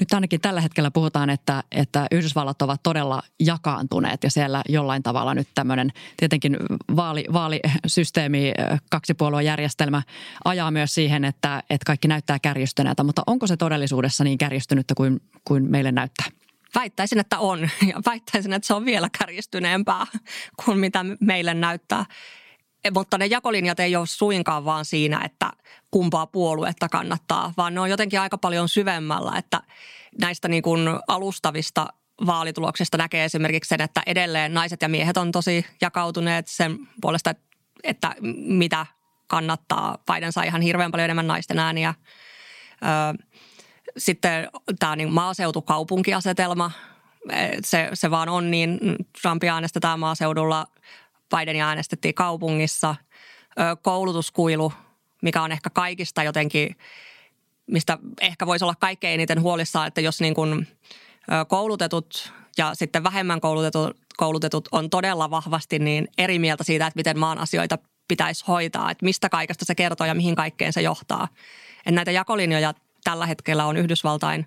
[0.00, 5.34] Nyt ainakin tällä hetkellä puhutaan, että, että Yhdysvallat ovat todella jakaantuneet ja siellä jollain tavalla
[5.34, 6.56] nyt tämmöinen tietenkin
[6.96, 8.52] vaali, vaalisysteemi,
[8.90, 10.02] kaksipuoluejärjestelmä
[10.44, 13.04] ajaa myös siihen, että, että kaikki näyttää kärjistyneeltä.
[13.04, 16.26] Mutta onko se todellisuudessa niin kärjistynyttä kuin, kuin meille näyttää?
[16.74, 17.60] Väittäisin, että on
[17.92, 20.06] ja väittäisin, että se on vielä kärjistyneempää
[20.64, 22.04] kuin mitä meille näyttää.
[22.94, 25.50] Mutta ne jakolinjat ei ole suinkaan vaan siinä, että
[25.90, 29.60] kumpaa puoluetta kannattaa, vaan ne on jotenkin aika paljon syvemmällä, että
[30.20, 31.86] näistä niin kuin alustavista
[32.26, 37.34] vaalituloksista näkee esimerkiksi sen, että edelleen naiset ja miehet on tosi jakautuneet sen puolesta,
[37.84, 38.86] että mitä
[39.26, 39.98] kannattaa.
[40.12, 41.94] Biden sai ihan hirveän paljon enemmän naisten ääniä.
[43.98, 46.70] Sitten tämä niin maaseutukaupunkiasetelma,
[47.64, 48.78] se, se vaan on niin.
[49.22, 50.66] Trumpia äänestetään maaseudulla,
[51.36, 52.94] Bidenia äänestettiin kaupungissa.
[53.82, 54.72] Koulutuskuilu,
[55.22, 56.76] mikä on ehkä kaikista jotenkin,
[57.66, 60.68] mistä ehkä voisi olla kaikkein eniten huolissaan, että jos niin kuin
[61.48, 67.18] koulutetut ja sitten vähemmän koulutetut, koulutetut on todella vahvasti niin eri mieltä siitä, että miten
[67.18, 67.78] maan asioita
[68.08, 71.28] pitäisi hoitaa, että mistä kaikesta se kertoo ja mihin kaikkeen se johtaa.
[71.78, 74.46] Että näitä jakolinjoja tällä hetkellä on Yhdysvaltain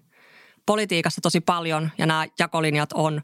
[0.66, 3.22] politiikassa tosi paljon ja nämä jakolinjat on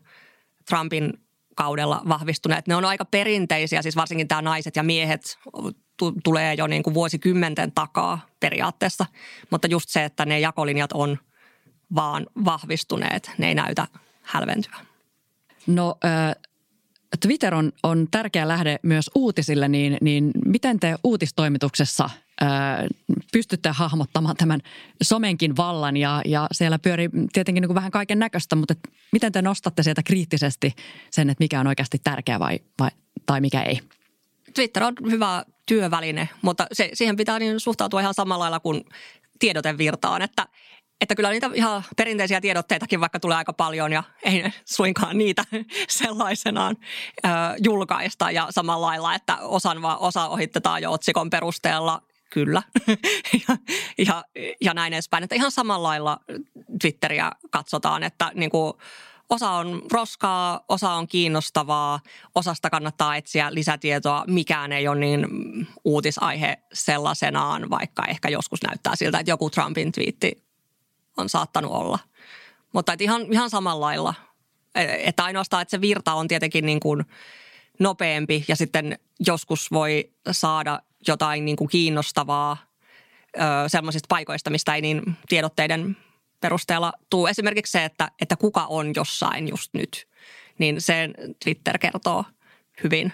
[0.69, 1.13] Trumpin
[1.55, 2.67] kaudella vahvistuneet.
[2.67, 5.37] Ne on aika perinteisiä, siis varsinkin tämä naiset ja miehet
[5.97, 9.05] t- tulee jo niin kuin vuosikymmenten takaa periaatteessa.
[9.49, 11.17] Mutta just se, että ne jakolinjat on
[11.95, 13.87] vaan vahvistuneet, ne ei näytä
[14.21, 14.75] hälventyä.
[15.67, 15.97] No
[17.19, 22.09] Twitter on, on tärkeä lähde myös uutisille, niin, niin miten te uutistoimituksessa–
[23.31, 24.59] pystytte hahmottamaan tämän
[25.03, 28.73] somenkin vallan ja, ja siellä pyörii tietenkin niin kuin vähän kaiken näköistä, mutta
[29.11, 30.73] miten te nostatte sieltä kriittisesti
[31.11, 32.89] sen, että mikä on oikeasti tärkeä vai, vai,
[33.25, 33.79] tai mikä ei?
[34.53, 38.85] Twitter on hyvä työväline, mutta se, siihen pitää niin suhtautua ihan samalla lailla kuin
[39.39, 40.47] tiedotevirtaan, että
[41.03, 45.43] että kyllä niitä ihan perinteisiä tiedotteitakin vaikka tulee aika paljon ja ei suinkaan niitä
[45.89, 46.75] sellaisenaan
[47.25, 47.29] ö,
[47.63, 48.31] julkaista.
[48.31, 52.63] Ja samalla lailla, että osan vaan, osa ohitetaan jo otsikon perusteella kyllä.
[53.47, 53.57] ja,
[54.05, 54.23] ja,
[54.61, 55.23] ja näin edespäin.
[55.23, 56.19] Että ihan samalla lailla
[56.81, 58.73] Twitteriä katsotaan, että niin kuin
[59.29, 61.99] osa on roskaa, osa on kiinnostavaa,
[62.35, 64.23] osasta kannattaa etsiä lisätietoa.
[64.27, 65.27] Mikään ei ole niin
[65.85, 70.52] uutisaihe sellaisenaan, vaikka ehkä joskus näyttää siltä, että joku Trumpin twiitti
[71.17, 71.99] on saattanut olla.
[72.73, 74.13] Mutta että ihan, ihan samalla lailla.
[74.75, 77.05] E, että ainoastaan, että se virta on tietenkin niin kuin
[77.79, 82.57] nopeampi ja sitten joskus voi saada jotain niin kuin kiinnostavaa
[83.67, 85.97] sellaisista paikoista, mistä ei niin tiedotteiden
[86.39, 87.27] perusteella tuu.
[87.27, 90.07] Esimerkiksi se, että, että kuka on jossain just nyt,
[90.59, 92.25] niin sen Twitter kertoo
[92.83, 93.13] hyvin.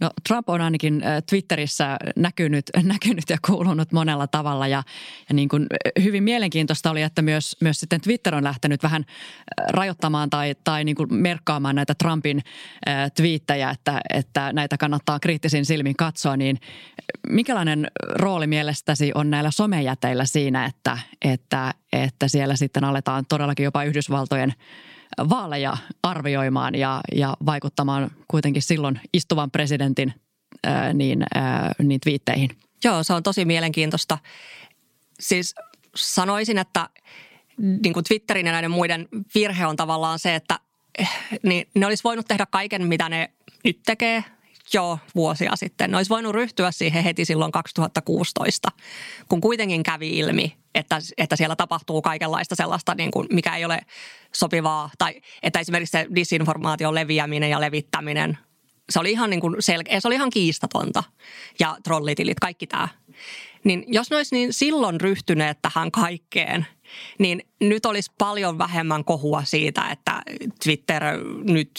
[0.00, 4.82] No Trump on ainakin Twitterissä näkynyt, näkynyt ja kuulunut monella tavalla ja,
[5.28, 5.66] ja niin kuin
[6.02, 9.04] hyvin mielenkiintoista oli, että myös, myös sitten Twitter on lähtenyt vähän
[9.68, 12.42] rajoittamaan tai, tai niin kuin merkkaamaan näitä Trumpin
[13.16, 16.58] twiittejä, että, että näitä kannattaa kriittisin silmin katsoa, niin
[17.28, 23.84] minkälainen rooli mielestäsi on näillä somejäteillä siinä, että, että, että siellä sitten aletaan todellakin jopa
[23.84, 24.54] Yhdysvaltojen–
[25.18, 30.14] vaaleja arvioimaan ja, ja vaikuttamaan kuitenkin silloin istuvan presidentin
[30.64, 32.50] ää, niin, ää, niin twiitteihin.
[32.84, 34.18] Joo, se on tosi mielenkiintoista.
[35.20, 35.54] Siis
[35.96, 36.88] sanoisin, että
[37.56, 40.60] niin kuin Twitterin ja näiden muiden virhe on tavallaan se, että
[40.98, 41.10] eh,
[41.42, 43.30] niin ne olisi voinut tehdä kaiken, mitä ne
[43.64, 44.24] nyt tekee
[44.74, 45.90] jo vuosia sitten.
[45.90, 48.68] Ne olisi voinut ryhtyä siihen heti silloin 2016,
[49.28, 53.80] kun kuitenkin kävi ilmi, että, että siellä tapahtuu kaikenlaista sellaista, niin kuin, mikä ei ole
[54.34, 54.90] sopivaa.
[54.98, 58.38] Tai että esimerkiksi se disinformaation leviäminen ja levittäminen
[58.90, 61.04] se oli ihan niin kuin selkeä, se oli ihan kiistatonta.
[61.60, 62.88] Ja trollitilit, kaikki tämä.
[63.64, 66.66] Niin jos ne olisi niin silloin ryhtyneet tähän kaikkeen,
[67.18, 70.22] niin nyt olisi paljon vähemmän kohua siitä, että
[70.64, 71.02] Twitter
[71.44, 71.70] nyt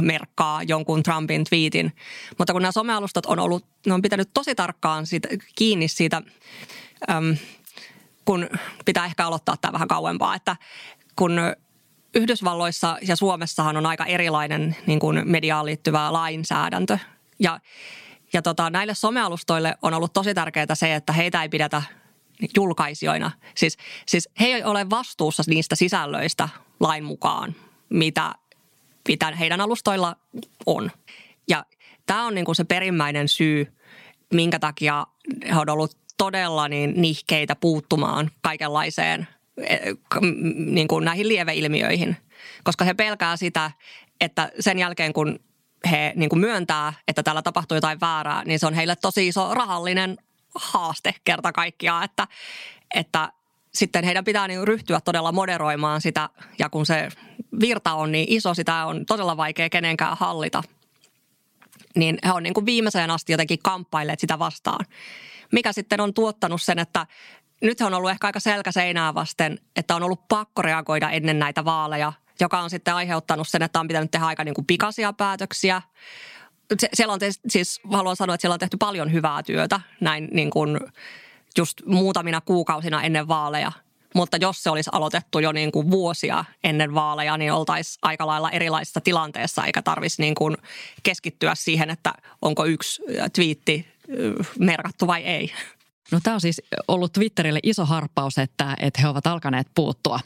[0.00, 1.92] merkkaa jonkun Trumpin tweetin.
[2.38, 6.22] Mutta kun nämä somealustat on ollut, ne on pitänyt tosi tarkkaan siitä, kiinni siitä,
[7.10, 7.36] äm,
[8.24, 8.48] kun
[8.84, 10.56] pitää ehkä aloittaa tämä vähän kauempaa, että
[11.16, 11.40] kun
[12.14, 16.98] Yhdysvalloissa ja Suomessahan on aika erilainen niin kuin mediaan liittyvä lainsäädäntö.
[17.38, 17.60] Ja,
[18.32, 21.82] ja tota, näille somealustoille on ollut tosi tärkeää se, että heitä ei pidetä
[22.56, 23.30] julkaisijoina.
[23.54, 26.48] Siis, siis he ei ole vastuussa niistä sisällöistä
[26.80, 27.54] lain mukaan,
[27.88, 28.34] mitä,
[29.08, 30.16] mitä heidän alustoilla
[30.66, 30.90] on.
[31.48, 31.64] Ja
[32.06, 33.72] tämä on niin kuin se perimmäinen syy,
[34.32, 35.06] minkä takia
[35.48, 39.26] he on ollut todella niin nihkeitä puuttumaan kaikenlaiseen
[39.62, 39.80] Eh,
[40.56, 42.16] niin kuin näihin lieveilmiöihin,
[42.64, 43.70] koska he pelkää sitä,
[44.20, 45.38] että sen jälkeen kun
[45.90, 49.54] he niin kuin myöntää, että täällä tapahtuu jotain väärää, niin se on heille tosi iso
[49.54, 50.18] rahallinen
[50.60, 52.26] haaste kerta kaikkiaan, että,
[52.94, 53.32] että
[53.74, 57.08] sitten heidän pitää niin ryhtyä todella moderoimaan sitä ja kun se
[57.60, 60.62] virta on niin iso, sitä on todella vaikea kenenkään hallita,
[61.96, 64.86] niin he on niin kuin viimeiseen asti jotenkin kamppailleet sitä vastaan.
[65.52, 67.06] Mikä sitten on tuottanut sen, että
[67.62, 71.64] nyt on ollut ehkä aika selkä seinää vasten, että on ollut pakko reagoida ennen näitä
[71.64, 75.82] vaaleja, joka on sitten aiheuttanut sen, että on pitänyt tehdä aika niin kuin pikaisia päätöksiä.
[76.80, 80.28] Se, siellä on te, siis haluan sanoa, että siellä on tehty paljon hyvää työtä näin
[80.32, 80.80] niin kuin
[81.58, 83.72] just muutamina kuukausina ennen vaaleja.
[84.14, 88.50] Mutta jos se olisi aloitettu jo niin kuin vuosia ennen vaaleja, niin oltaisiin aika lailla
[88.50, 90.56] erilaisessa tilanteessa, eikä tarvitsisi niin kuin
[91.02, 93.02] keskittyä siihen, että onko yksi
[93.34, 93.86] twiitti
[94.58, 95.52] merkattu vai ei.
[96.12, 100.20] No tämä on siis ollut Twitterille iso harppaus, että, että he ovat alkaneet puuttua,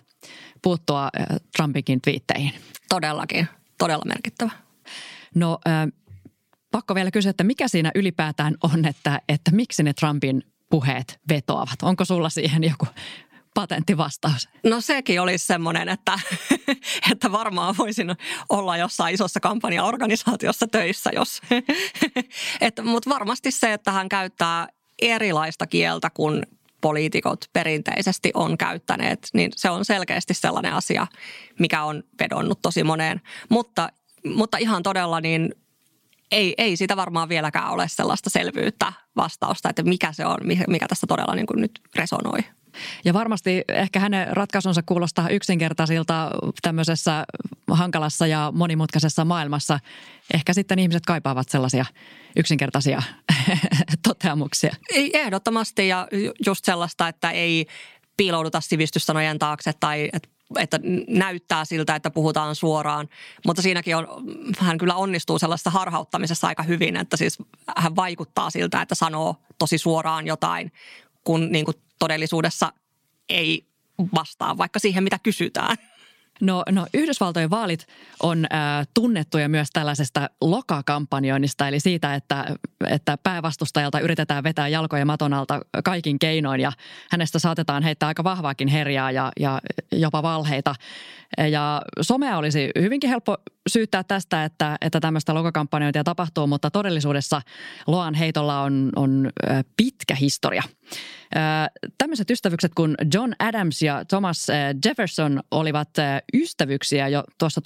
[0.62, 1.08] puuttua
[1.56, 2.52] Trumpinkin twiitteihin.
[2.88, 3.48] Todellakin,
[3.78, 4.50] todella merkittävä.
[5.34, 5.88] No äh,
[6.70, 11.82] pakko vielä kysyä, että mikä siinä ylipäätään on, että, että miksi ne Trumpin puheet vetoavat?
[11.82, 12.86] Onko sulla siihen joku
[13.54, 14.48] patenttivastaus?
[14.64, 16.18] No sekin olisi semmoinen, että,
[17.12, 18.16] että varmaan voisin
[18.48, 21.42] olla jossain isossa kampanjaorganisaatiossa töissä, jos.
[22.90, 24.68] Mutta varmasti se, että hän käyttää
[25.02, 26.46] erilaista kieltä kuin
[26.80, 31.06] poliitikot perinteisesti on käyttäneet, niin se on selkeästi sellainen asia,
[31.58, 33.20] mikä on vedonnut tosi moneen.
[33.48, 33.88] Mutta,
[34.24, 35.54] mutta ihan todella niin
[36.30, 40.38] ei, ei sitä varmaan vieläkään ole sellaista selvyyttä vastausta, että mikä se on,
[40.68, 42.38] mikä tässä todella niin kuin nyt resonoi.
[43.04, 46.30] Ja varmasti ehkä hänen ratkaisunsa kuulostaa yksinkertaisilta
[46.62, 47.24] tämmöisessä
[47.70, 49.80] hankalassa ja monimutkaisessa maailmassa.
[50.34, 51.84] Ehkä sitten ihmiset kaipaavat sellaisia
[52.36, 53.02] yksinkertaisia
[54.08, 54.74] toteamuksia.
[54.94, 56.08] Ehdottomasti ja
[56.46, 57.66] just sellaista, että ei
[58.16, 63.08] piilouduta sivistyssanojen taakse tai että että näyttää siltä, että puhutaan suoraan.
[63.46, 64.06] Mutta siinäkin on,
[64.58, 67.38] hän kyllä onnistuu sellaisessa harhauttamisessa aika hyvin, että siis
[67.76, 70.72] hän vaikuttaa siltä, että sanoo tosi suoraan jotain,
[71.24, 72.72] kun niin kuin todellisuudessa
[73.28, 73.66] ei
[74.14, 75.76] vastaa vaikka siihen, mitä kysytään.
[76.40, 77.86] No, no Yhdysvaltojen vaalit
[78.22, 82.56] on äh, tunnettuja myös tällaisesta lokakampanjoinnista, eli siitä, että,
[82.88, 86.72] että päävastustajalta yritetään vetää jalkoja maton alta kaikin keinoin ja
[87.10, 89.60] hänestä saatetaan heittää aika vahvaakin herjaa ja, ja
[89.92, 90.74] jopa valheita.
[91.38, 93.36] Ja somea olisi hyvinkin helppo
[93.68, 97.42] syyttää tästä, että, että tämmöistä lokakampanjointia tapahtuu, mutta todellisuudessa
[97.86, 99.30] Loan heitolla on, on
[99.76, 100.62] pitkä historia.
[101.98, 104.46] Tämmöiset ystävykset kuin John Adams ja Thomas
[104.84, 105.90] Jefferson olivat
[106.34, 107.60] ystävyksiä jo tuossa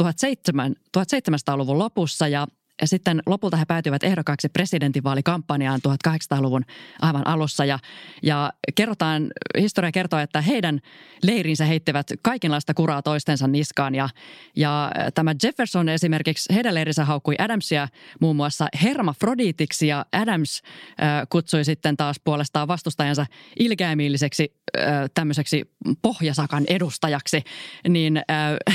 [0.97, 2.47] 1700-luvun lopussa ja
[2.81, 6.65] ja sitten lopulta he päätyivät ehdokkaaksi presidentinvaalikampanjaan 1800-luvun
[7.01, 7.65] aivan alussa.
[7.65, 7.79] Ja,
[8.23, 10.81] ja kerrotaan, historia kertoo, että heidän
[11.23, 13.95] leirinsä heittivät kaikenlaista kuraa toistensa niskaan.
[13.95, 14.09] Ja,
[14.57, 17.89] ja tämä Jefferson esimerkiksi, heidän leirinsä haukkui Adamsia
[18.21, 19.87] muun muassa hermafroditiksi.
[19.87, 20.63] Ja Adams
[21.03, 23.27] äh, kutsui sitten taas puolestaan vastustajansa
[23.59, 24.85] ilkeämielliseksi äh,
[25.15, 25.71] tämmöiseksi
[26.03, 27.43] pohjasakan edustajaksi.
[27.89, 28.25] Niin äh,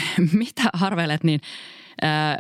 [0.34, 1.42] mitä harvelet, niin
[2.04, 2.38] äh,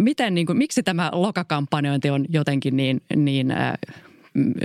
[0.00, 3.72] miten, niin kuin, miksi tämä lokakampanjointi on jotenkin niin, niin äh,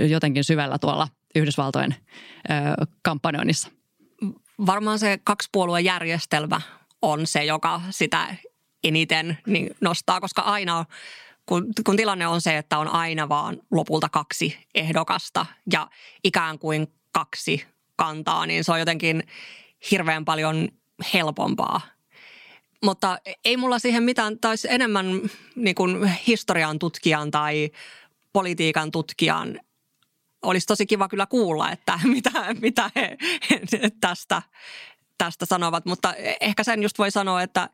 [0.08, 1.94] jotenkin syvällä tuolla Yhdysvaltojen
[2.50, 3.68] äh, kampanjoinnissa?
[4.66, 6.60] Varmaan se kaksipuoluejärjestelmä
[7.02, 8.36] on se, joka sitä
[8.84, 10.84] eniten niin nostaa, koska aina
[11.46, 15.88] kun, kun tilanne on se, että on aina vaan lopulta kaksi ehdokasta ja
[16.24, 17.64] ikään kuin kaksi
[17.96, 19.22] kantaa, niin se on jotenkin
[19.90, 20.68] hirveän paljon
[21.14, 21.80] helpompaa
[22.84, 25.06] mutta ei mulla siihen mitään, tai enemmän
[25.56, 27.70] niin kuin historian tutkijan tai
[28.32, 29.60] politiikan tutkijan
[30.42, 33.16] olisi tosi kiva kyllä kuulla, että mitä, mitä he
[34.00, 34.42] tästä,
[35.18, 35.84] tästä sanovat.
[35.84, 37.68] Mutta ehkä sen just voi sanoa, että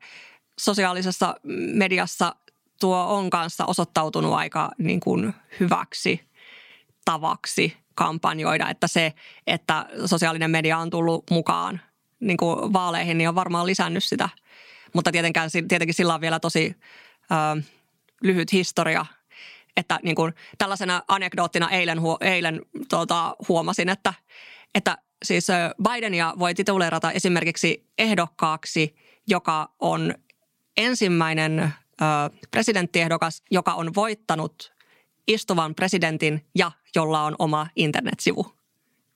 [0.61, 1.35] sosiaalisessa
[1.75, 2.35] mediassa
[2.81, 6.21] tuo on kanssa osoittautunut aika niin kuin hyväksi
[7.05, 9.13] tavaksi kampanjoida, että se,
[9.47, 11.81] että sosiaalinen media on tullut mukaan
[12.21, 14.29] niin kuin vaaleihin, niin on varmaan lisännyt sitä.
[14.95, 16.77] Mutta tietenkään, tietenkin sillä on vielä tosi
[17.31, 17.63] ö,
[18.23, 19.07] lyhyt historia,
[19.77, 24.15] että niin kuin tällaisena anekdoottina eilen, eilen tuota, huomasin, että,
[24.75, 25.47] että siis
[25.83, 30.15] Bidenia voi tituleerata esimerkiksi ehdokkaaksi, joka on
[30.77, 31.71] ensimmäinen ö,
[32.51, 34.75] presidenttiehdokas, joka on voittanut
[35.29, 38.55] istuvan presidentin ja jolla on oma internetsivu.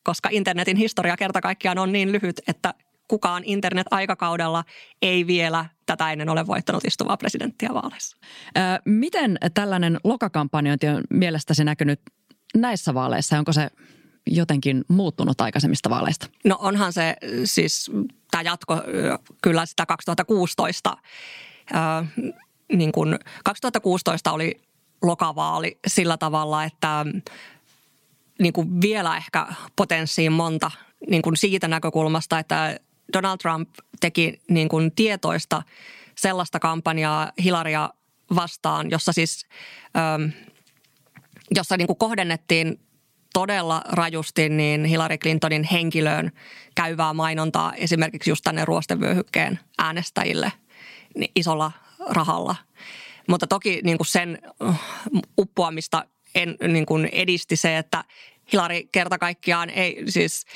[0.03, 2.75] Koska internetin historia kerta kaikkiaan on niin lyhyt, että
[3.09, 4.65] kukaan internet-aikakaudella
[5.03, 8.17] ei vielä tätä ennen ole voittanut istuvaa presidenttiä vaaleissa.
[8.85, 12.01] Miten tällainen lokakampanjointi on mielestäsi näkynyt
[12.57, 13.39] näissä vaaleissa?
[13.39, 13.71] Onko se
[14.27, 16.27] jotenkin muuttunut aikaisemmista vaaleista?
[16.45, 17.91] No onhan se siis,
[18.31, 18.77] tämä jatko
[19.43, 20.97] kyllä sitä 2016.
[22.73, 24.61] niin kuin 2016 oli
[25.03, 27.07] lokavaali sillä tavalla, että
[28.41, 30.71] niin kuin vielä ehkä potenssiin monta
[31.11, 32.81] niin kuin siitä näkökulmasta, että
[33.13, 33.69] Donald Trump
[34.01, 35.63] teki niin kuin tietoista
[36.19, 37.91] sellaista kampanjaa Hilaria
[38.35, 39.47] vastaan, jossa siis
[39.97, 40.31] ähm,
[41.51, 42.81] jossa niin kuin kohdennettiin
[43.33, 46.33] todella rajusti niin Hillary Clintonin henkilöön
[46.75, 50.53] käyvää mainontaa esimerkiksi just tänne ruostevyöhykkeen äänestäjille
[51.15, 51.73] niin isolla
[52.09, 52.57] rahalla.
[53.29, 54.75] Mutta toki niin kuin sen uh,
[55.39, 58.05] uppoamista en, niin kuin edisti se, että
[58.53, 60.45] Hillary kerta kaikkiaan ei siis–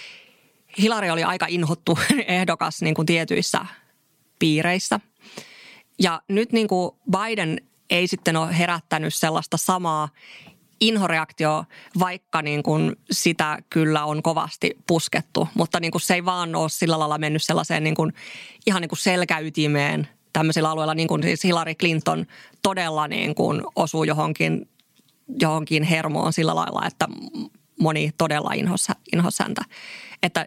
[0.79, 3.67] Hilari oli aika inhottu ehdokas niin kuin tietyissä
[4.39, 5.01] piireissä.
[5.99, 10.09] Ja nyt niin kuin Biden ei sitten ole herättänyt sellaista samaa
[10.81, 11.65] inhoreaktio,
[11.99, 15.49] vaikka niin kuin sitä kyllä on kovasti puskettu.
[15.55, 18.13] Mutta niin kuin se ei vaan ole sillä lailla mennyt sellaiseen niin kuin,
[18.67, 22.27] ihan niin kuin selkäytimeen tämmöisillä alueilla, niin kuin siis Hillary Clinton
[22.63, 24.69] todella niin kuin osuu johonkin,
[25.41, 27.09] johonkin hermoon sillä lailla, että
[27.81, 29.63] moni todella inhossa, inhossa häntä.
[30.23, 30.47] Että,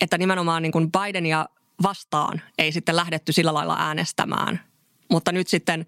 [0.00, 1.46] että nimenomaan niin kuin Bidenia
[1.82, 4.60] vastaan ei sitten lähdetty sillä lailla äänestämään.
[5.10, 5.86] Mutta nyt sitten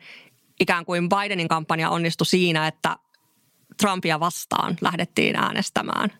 [0.60, 2.96] ikään kuin Bidenin kampanja onnistui siinä, että
[3.80, 6.10] Trumpia vastaan lähdettiin äänestämään.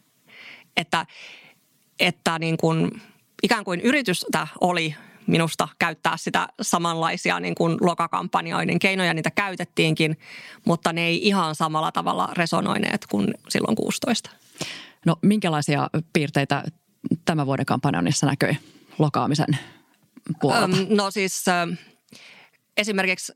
[0.77, 1.07] Että,
[2.01, 3.03] että niin kuin,
[3.43, 4.95] ikään kuin yritystä oli
[5.27, 9.15] minusta käyttää sitä samanlaisia niin kuin lokakampanjoiden keinoja.
[9.15, 10.19] Niitä käytettiinkin,
[10.67, 14.31] mutta ne ei ihan samalla tavalla resonoineet kuin silloin 16.
[15.07, 16.65] No minkälaisia piirteitä
[17.25, 18.59] tämän vuoden kampanjassa näkyi
[18.99, 19.59] lokaamisen
[20.41, 20.77] puolelta?
[20.77, 21.79] Um, no siis äh,
[22.77, 23.33] esimerkiksi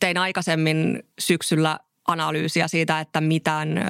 [0.00, 1.78] tein aikaisemmin syksyllä
[2.08, 3.80] analyysiä siitä, että miten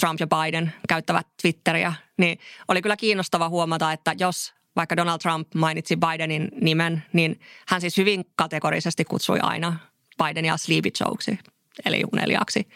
[0.00, 5.54] Trump ja Biden käyttävät Twitteriä, niin oli kyllä kiinnostava huomata, että jos vaikka Donald Trump
[5.54, 9.78] mainitsi Bidenin nimen, niin hän siis hyvin kategorisesti kutsui aina
[10.24, 11.38] Bidenia sleepy jokeksi,
[11.84, 12.68] eli uneliaksi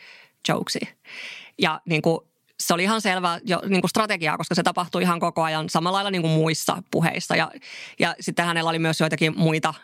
[0.49, 0.81] jokeksi.
[1.59, 2.28] Ja niin kuin
[2.61, 5.97] se oli ihan selvä jo, niin kuin strategiaa, koska se tapahtui ihan koko ajan samalla
[5.97, 7.37] lailla niin kuin muissa puheissa.
[7.37, 7.51] Ja,
[7.99, 9.75] ja sitten hänellä oli myös joitakin muita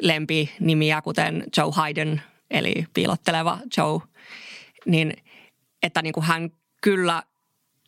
[0.00, 4.00] lempinimiä, kuten Joe Hayden, eli piilotteleva Joe.
[4.86, 5.16] Niin,
[5.82, 6.50] että niin kuin hän
[6.82, 7.22] kyllä,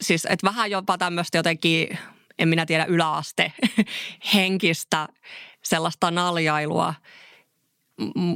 [0.01, 1.99] siis että vähän jopa tämmöistä jotenkin,
[2.39, 3.53] en minä tiedä, yläaste
[4.35, 5.09] henkistä
[5.65, 6.95] sellaista naljailua.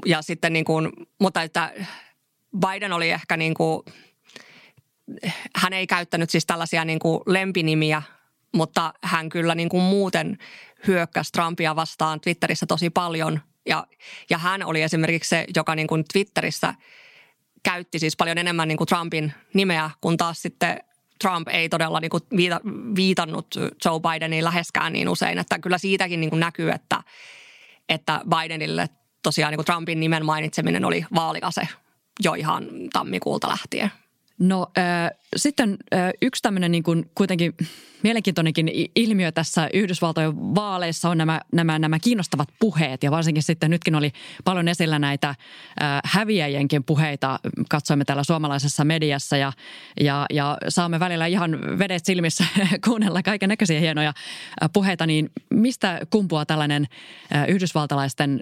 [0.07, 1.73] Ja sitten niin kuin, mutta että
[2.61, 3.83] Biden oli ehkä niin kuin–
[5.57, 8.03] hän ei käyttänyt siis tällaisia niin kuin lempinimiä,
[8.55, 10.39] mutta hän kyllä niin kuin muuten
[10.87, 13.41] hyökkäsi Trumpia vastaan Twitterissä tosi paljon.
[13.67, 13.87] Ja,
[14.31, 16.75] ja hän oli esimerkiksi se, joka niin kuin Twitterissä
[17.63, 20.81] käytti siis paljon enemmän niin kuin Trumpin nimeä, kun taas sitten
[21.21, 22.61] Trump ei todella niin kuin viita,
[22.97, 23.47] viitannut
[23.85, 25.39] Joe Bideniin läheskään niin usein.
[25.39, 27.03] Että kyllä siitäkin niin kuin näkyy, että,
[27.89, 28.89] että Bidenille
[29.23, 31.69] tosiaan niin kuin Trumpin nimen mainitseminen oli vaalikase
[32.23, 33.93] jo ihan tammikuulta lähtien.
[34.41, 37.55] No äh, sitten äh, yksi tämmöinen niin kuin kuitenkin
[38.03, 43.03] mielenkiintoinenkin ilmiö tässä Yhdysvaltojen vaaleissa on nämä, nämä, nämä kiinnostavat puheet.
[43.03, 44.13] Ja varsinkin sitten nytkin oli
[44.45, 45.37] paljon esillä näitä äh,
[46.05, 47.39] häviäjienkin puheita.
[47.69, 49.53] Katsoimme täällä suomalaisessa mediassa ja,
[50.01, 52.45] ja, ja saamme välillä ihan vedet silmissä
[52.87, 54.13] kuunnella kaiken näköisiä hienoja
[54.73, 55.07] puheita.
[55.07, 56.87] Niin mistä kumpuaa tällainen
[57.35, 58.41] äh, yhdysvaltalaisten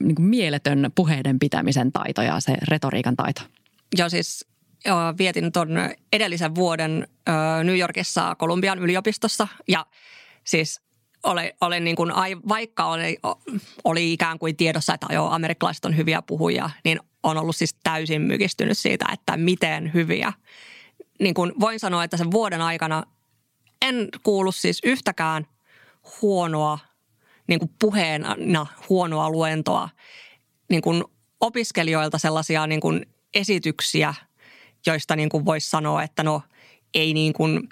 [0.00, 3.42] niin kuin mieletön puheiden pitämisen taito ja se retoriikan taito?
[3.98, 4.55] Joo siis
[5.18, 5.68] vietin tuon
[6.12, 7.08] edellisen vuoden
[7.64, 9.86] New Yorkissa Kolumbian yliopistossa ja
[10.44, 10.80] siis
[11.22, 12.12] olen, olen niin kuin,
[12.48, 13.18] vaikka oli,
[13.84, 18.22] oli ikään kuin tiedossa, että joo, amerikkalaiset on hyviä puhujia, niin on ollut siis täysin
[18.22, 20.32] mykistynyt siitä, että miten hyviä.
[21.20, 23.02] Niin kuin voin sanoa, että sen vuoden aikana
[23.82, 25.46] en kuullut siis yhtäkään
[26.22, 26.78] huonoa
[27.48, 29.88] niin kuin puheena huonoa luentoa
[30.70, 31.04] niin kuin
[31.40, 34.14] opiskelijoilta sellaisia niin kuin esityksiä,
[34.86, 36.42] joista niin kuin voisi sanoa, että no
[36.94, 37.68] ei niin kuin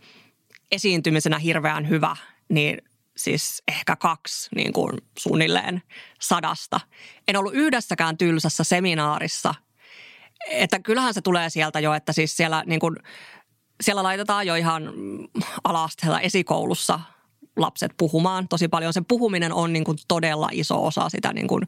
[0.70, 2.16] esiintymisenä hirveän hyvä,
[2.48, 2.78] niin
[3.16, 5.82] siis ehkä kaksi niin kuin suunnilleen
[6.20, 6.80] sadasta.
[7.28, 9.54] En ollut yhdessäkään tylsässä seminaarissa.
[10.50, 12.96] Että kyllähän se tulee sieltä jo, että siis siellä, niin kuin,
[13.82, 14.92] siellä laitetaan jo ihan
[15.64, 17.00] alasteella esikoulussa
[17.56, 18.92] lapset puhumaan tosi paljon.
[18.92, 21.62] Se puhuminen on niin kuin todella iso osa sitä niin kuin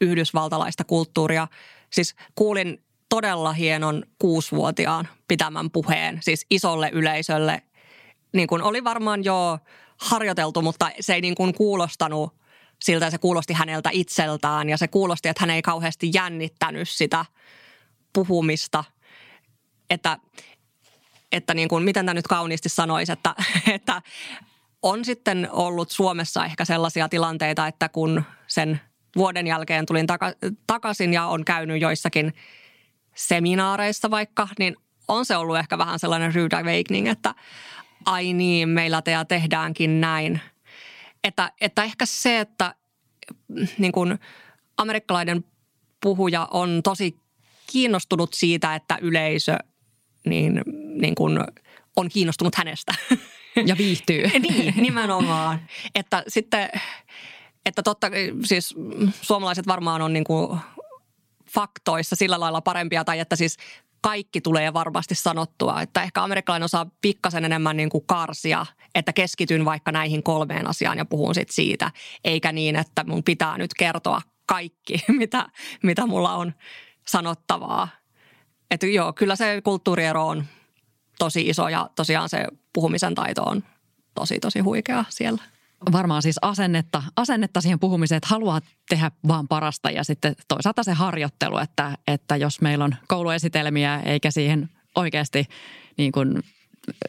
[0.00, 1.48] yhdysvaltalaista kulttuuria.
[1.92, 7.62] Siis kuulin todella hienon kuusivuotiaan pitämän puheen, siis isolle yleisölle.
[8.32, 9.58] Niin kuin oli varmaan jo
[9.96, 12.34] harjoiteltu, mutta se ei niin kuin kuulostanut
[12.82, 17.24] siltä, se kuulosti häneltä itseltään ja se kuulosti, että hän ei kauheasti jännittänyt sitä
[18.12, 18.84] puhumista.
[19.90, 20.18] Että,
[21.32, 23.34] että niin kuin, miten tämä nyt kauniisti sanoisi, että,
[23.76, 24.02] että
[24.82, 28.80] on sitten ollut Suomessa ehkä sellaisia tilanteita, että kun sen
[29.16, 30.32] vuoden jälkeen tulin taka,
[30.66, 32.34] takaisin ja on käynyt joissakin
[33.18, 34.76] seminaareissa vaikka, niin
[35.08, 37.34] on se ollut ehkä vähän sellainen rude awakening, että
[38.04, 40.40] ai niin, meillä te tehdäänkin näin.
[41.24, 42.74] Että, että ehkä se, että
[43.78, 44.18] niin kuin
[44.76, 45.44] amerikkalainen
[46.00, 47.20] puhuja on tosi
[47.66, 49.56] kiinnostunut siitä, että yleisö
[50.26, 50.62] niin,
[51.00, 51.38] niin kuin
[51.96, 52.94] on kiinnostunut hänestä.
[53.66, 54.22] Ja viihtyy.
[54.38, 55.60] niin, nimenomaan.
[55.94, 56.70] Että sitten,
[57.66, 58.10] että totta,
[58.44, 58.74] siis
[59.22, 60.58] suomalaiset varmaan on niin kuin
[61.54, 63.56] faktoissa sillä lailla parempia, tai että siis
[64.00, 65.82] kaikki tulee varmasti sanottua.
[65.82, 70.98] Että ehkä amerikkalainen osaa pikkasen enemmän niin kuin karsia, että keskityn vaikka näihin kolmeen asiaan
[70.98, 71.90] ja puhun sitten siitä.
[72.24, 75.46] Eikä niin, että mun pitää nyt kertoa kaikki, mitä,
[75.82, 76.54] mitä mulla on
[77.06, 77.88] sanottavaa.
[78.70, 80.44] Että joo, kyllä se kulttuuriero on
[81.18, 83.64] tosi iso ja tosiaan se puhumisen taito on
[84.14, 85.42] tosi, tosi huikea siellä
[85.92, 90.92] varmaan siis asennetta, asennetta siihen puhumiseen, että haluaa tehdä vaan parasta ja sitten toisaalta se
[90.92, 95.44] harjoittelu, että, että jos meillä on kouluesitelmiä eikä siihen oikeasti
[95.98, 96.42] niin kuin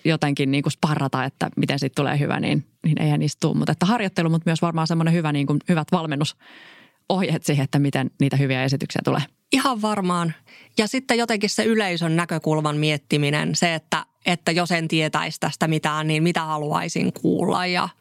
[0.05, 3.57] jotenkin niin kuin sparrata, että miten siitä tulee hyvä, niin, niin eihän niistä tule.
[3.57, 8.11] Mutta että harjoittelu, mutta myös varmaan semmoinen hyvä, niin kuin, hyvät valmennusohjeet siihen, että miten
[8.19, 9.21] niitä hyviä esityksiä tulee.
[9.51, 10.33] Ihan varmaan.
[10.77, 16.07] Ja sitten jotenkin se yleisön näkökulman miettiminen, se, että, että jos en tietäisi tästä mitään,
[16.07, 17.89] niin mitä haluaisin kuulla ja–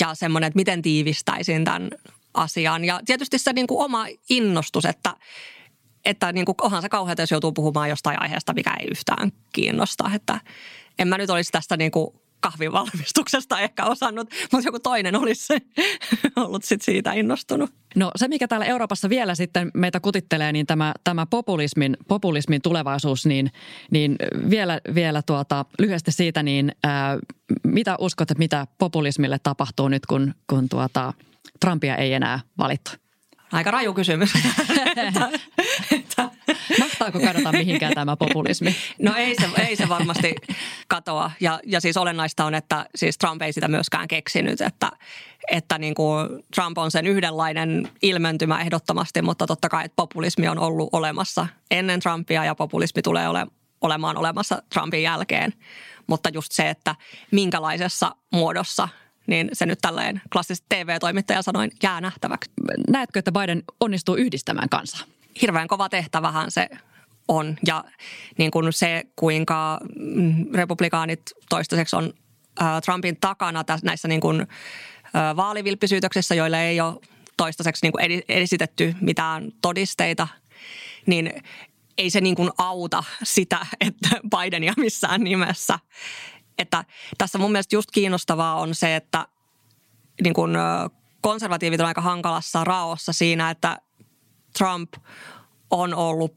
[0.00, 1.90] ja semmoinen, että miten tiivistäisin tämän
[2.34, 2.84] asian.
[2.84, 5.16] Ja tietysti se niin kuin oma innostus, että,
[6.04, 10.10] että niin kuin, onhan se kauheata, jos joutuu puhumaan jostain aiheesta, mikä ei yhtään kiinnosta.
[10.14, 10.40] Että
[10.98, 15.54] en mä nyt olisi tästä niin kuin kahvivalmistuksesta ehkä osannut, mutta joku toinen olisi
[16.36, 17.70] ollut sit siitä innostunut.
[17.96, 23.26] No se, mikä täällä Euroopassa vielä sitten meitä kutittelee, niin tämä, tämä populismin, populismin tulevaisuus,
[23.26, 23.52] niin,
[23.90, 24.16] niin
[24.50, 27.18] vielä, vielä tuota, lyhyesti siitä, niin ää,
[27.66, 31.14] mitä uskot, että mitä populismille tapahtuu nyt, kun, kun tuota,
[31.60, 33.01] Trumpia ei enää valittu?
[33.52, 34.32] Aika raju kysymys.
[36.78, 38.76] Mahtaako kadota mihinkään tämä populismi?
[38.98, 40.34] No ei se, ei se varmasti
[40.88, 41.30] katoa.
[41.40, 44.90] Ja, ja siis olennaista on, että siis Trump ei sitä myöskään keksinyt, että,
[45.50, 50.58] että niin kuin Trump on sen yhdenlainen ilmentymä ehdottomasti, mutta totta kai että populismi on
[50.58, 53.46] ollut olemassa ennen Trumpia ja populismi tulee ole,
[53.80, 55.52] olemaan olemassa Trumpin jälkeen.
[56.06, 56.94] Mutta just se, että
[57.30, 58.88] minkälaisessa muodossa
[59.26, 62.50] niin se nyt tälleen klassisesti TV-toimittaja sanoin jää nähtäväksi.
[62.88, 65.06] Näetkö, että Biden onnistuu yhdistämään kansaa?
[65.42, 66.68] Hirveän kova tehtävähän se
[67.28, 67.84] on ja
[68.38, 72.12] niin kuin se, kuinka mm, republikaanit toistaiseksi on
[72.84, 74.46] Trumpin takana tässä, näissä niin kuin,
[75.36, 77.00] vaalivilppisyytöksissä, joille ei ole
[77.36, 80.28] toistaiseksi niin kuin esitetty mitään todisteita,
[81.06, 81.42] niin
[81.98, 85.78] ei se niin kuin auta sitä, että Bidenia missään nimessä.
[86.58, 86.84] Että
[87.18, 89.26] tässä mun mielestä just kiinnostavaa on se, että
[90.22, 90.52] niin kuin
[91.20, 93.78] konservatiivit on aika hankalassa raossa siinä, että
[94.58, 94.94] Trump
[95.70, 96.36] on ollut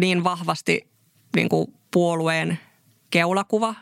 [0.00, 0.90] niin vahvasti
[1.36, 2.58] niin kuin puolueen
[3.10, 3.74] keulakuva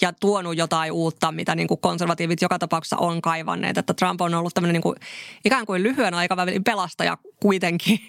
[0.00, 3.78] ja tuonut jotain uutta, mitä niin kuin konservatiivit joka tapauksessa on kaivanneet.
[3.78, 4.96] Että Trump on ollut tämmöinen niin kuin,
[5.44, 8.00] ikään kuin lyhyen aikavälin pelastaja kuitenkin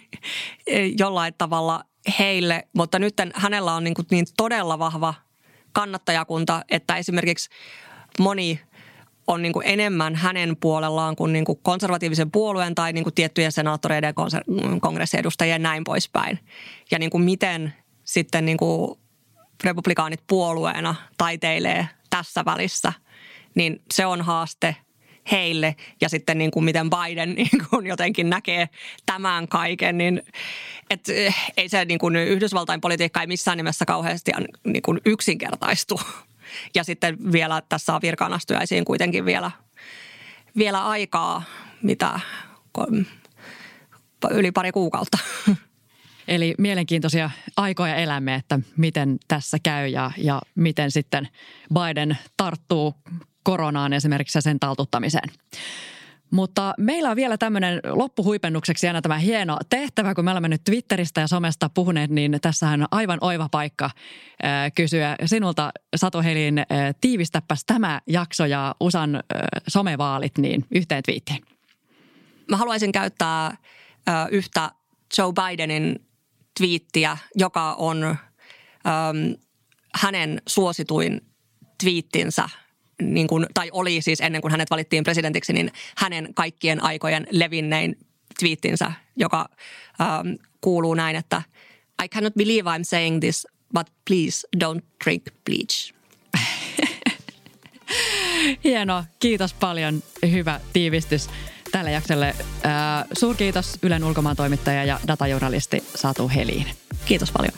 [0.99, 1.83] jollain tavalla
[2.19, 5.13] heille, mutta nyt hänellä on niin, kuin niin todella vahva
[5.71, 7.49] kannattajakunta, että esimerkiksi
[8.19, 8.59] moni
[9.27, 13.51] on niin kuin enemmän hänen puolellaan kuin, niin kuin konservatiivisen puolueen tai niin kuin tiettyjen
[13.51, 14.13] senaattoreiden ja
[14.81, 16.39] kongressiedustajien näin poispäin.
[16.91, 18.99] Ja niin kuin miten sitten niin kuin
[19.63, 22.93] republikaanit puolueena taiteilee tässä välissä,
[23.55, 24.75] niin se on haaste
[25.31, 28.69] heille ja sitten niin kuin miten Biden niin kuin jotenkin näkee
[29.05, 30.21] tämän kaiken, niin
[30.89, 34.31] et, eh, ei se niin kuin Yhdysvaltain politiikka ei missään nimessä kauheasti
[34.63, 35.99] niin kuin yksinkertaistu.
[36.75, 39.51] Ja sitten vielä tässä on virkaanastujaisiin kuitenkin vielä,
[40.57, 41.43] vielä aikaa,
[41.81, 42.19] mitä
[44.31, 45.17] yli pari kuukautta.
[46.27, 51.27] Eli mielenkiintoisia aikoja elämme, että miten tässä käy ja, ja miten sitten
[51.73, 52.95] Biden tarttuu
[53.47, 55.29] koronaan esimerkiksi sen taltuttamiseen.
[56.31, 61.21] Mutta meillä on vielä tämmöinen loppuhuipennukseksi aina tämä hieno tehtävä, kun me olemme nyt Twitteristä
[61.21, 63.89] ja somesta puhuneet, niin tässähän on aivan oiva paikka
[64.75, 66.63] kysyä sinulta Satu Helin,
[67.01, 69.23] tiivistäpäs tämä jakso ja USAn
[69.67, 71.43] somevaalit niin yhteen twiittiin.
[72.49, 73.57] Mä haluaisin käyttää
[74.31, 74.71] yhtä
[75.17, 76.05] Joe Bidenin
[76.57, 78.17] twiittiä, joka on äm,
[79.95, 81.21] hänen suosituin
[81.77, 82.49] twiittinsä–
[83.01, 87.97] niin kuin, tai oli siis ennen kuin hänet valittiin presidentiksi, niin hänen kaikkien aikojen levinnein
[88.39, 89.49] twiittinsä, joka
[90.01, 90.27] ähm,
[90.61, 91.41] kuuluu näin, että
[92.03, 95.93] I cannot believe I'm saying this, but please don't drink bleach.
[98.63, 99.05] Hienoa.
[99.19, 100.03] Kiitos paljon.
[100.31, 101.29] Hyvä tiivistys
[101.71, 102.27] tälle jaksolle.
[102.27, 102.35] Äh,
[103.13, 106.65] suurkiitos Ylen ulkomaan toimittaja ja datajournalisti Satu Heliin.
[107.05, 107.53] Kiitos paljon.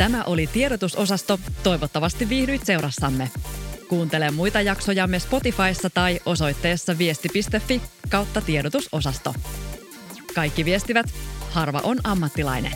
[0.00, 1.40] Tämä oli tiedotusosasto.
[1.62, 3.30] Toivottavasti viihdyit seurassamme.
[3.88, 9.34] Kuuntele muita jaksojamme Spotifyssa tai osoitteessa viesti.fi kautta tiedotusosasto.
[10.34, 11.06] Kaikki viestivät,
[11.50, 12.72] harva on ammattilainen.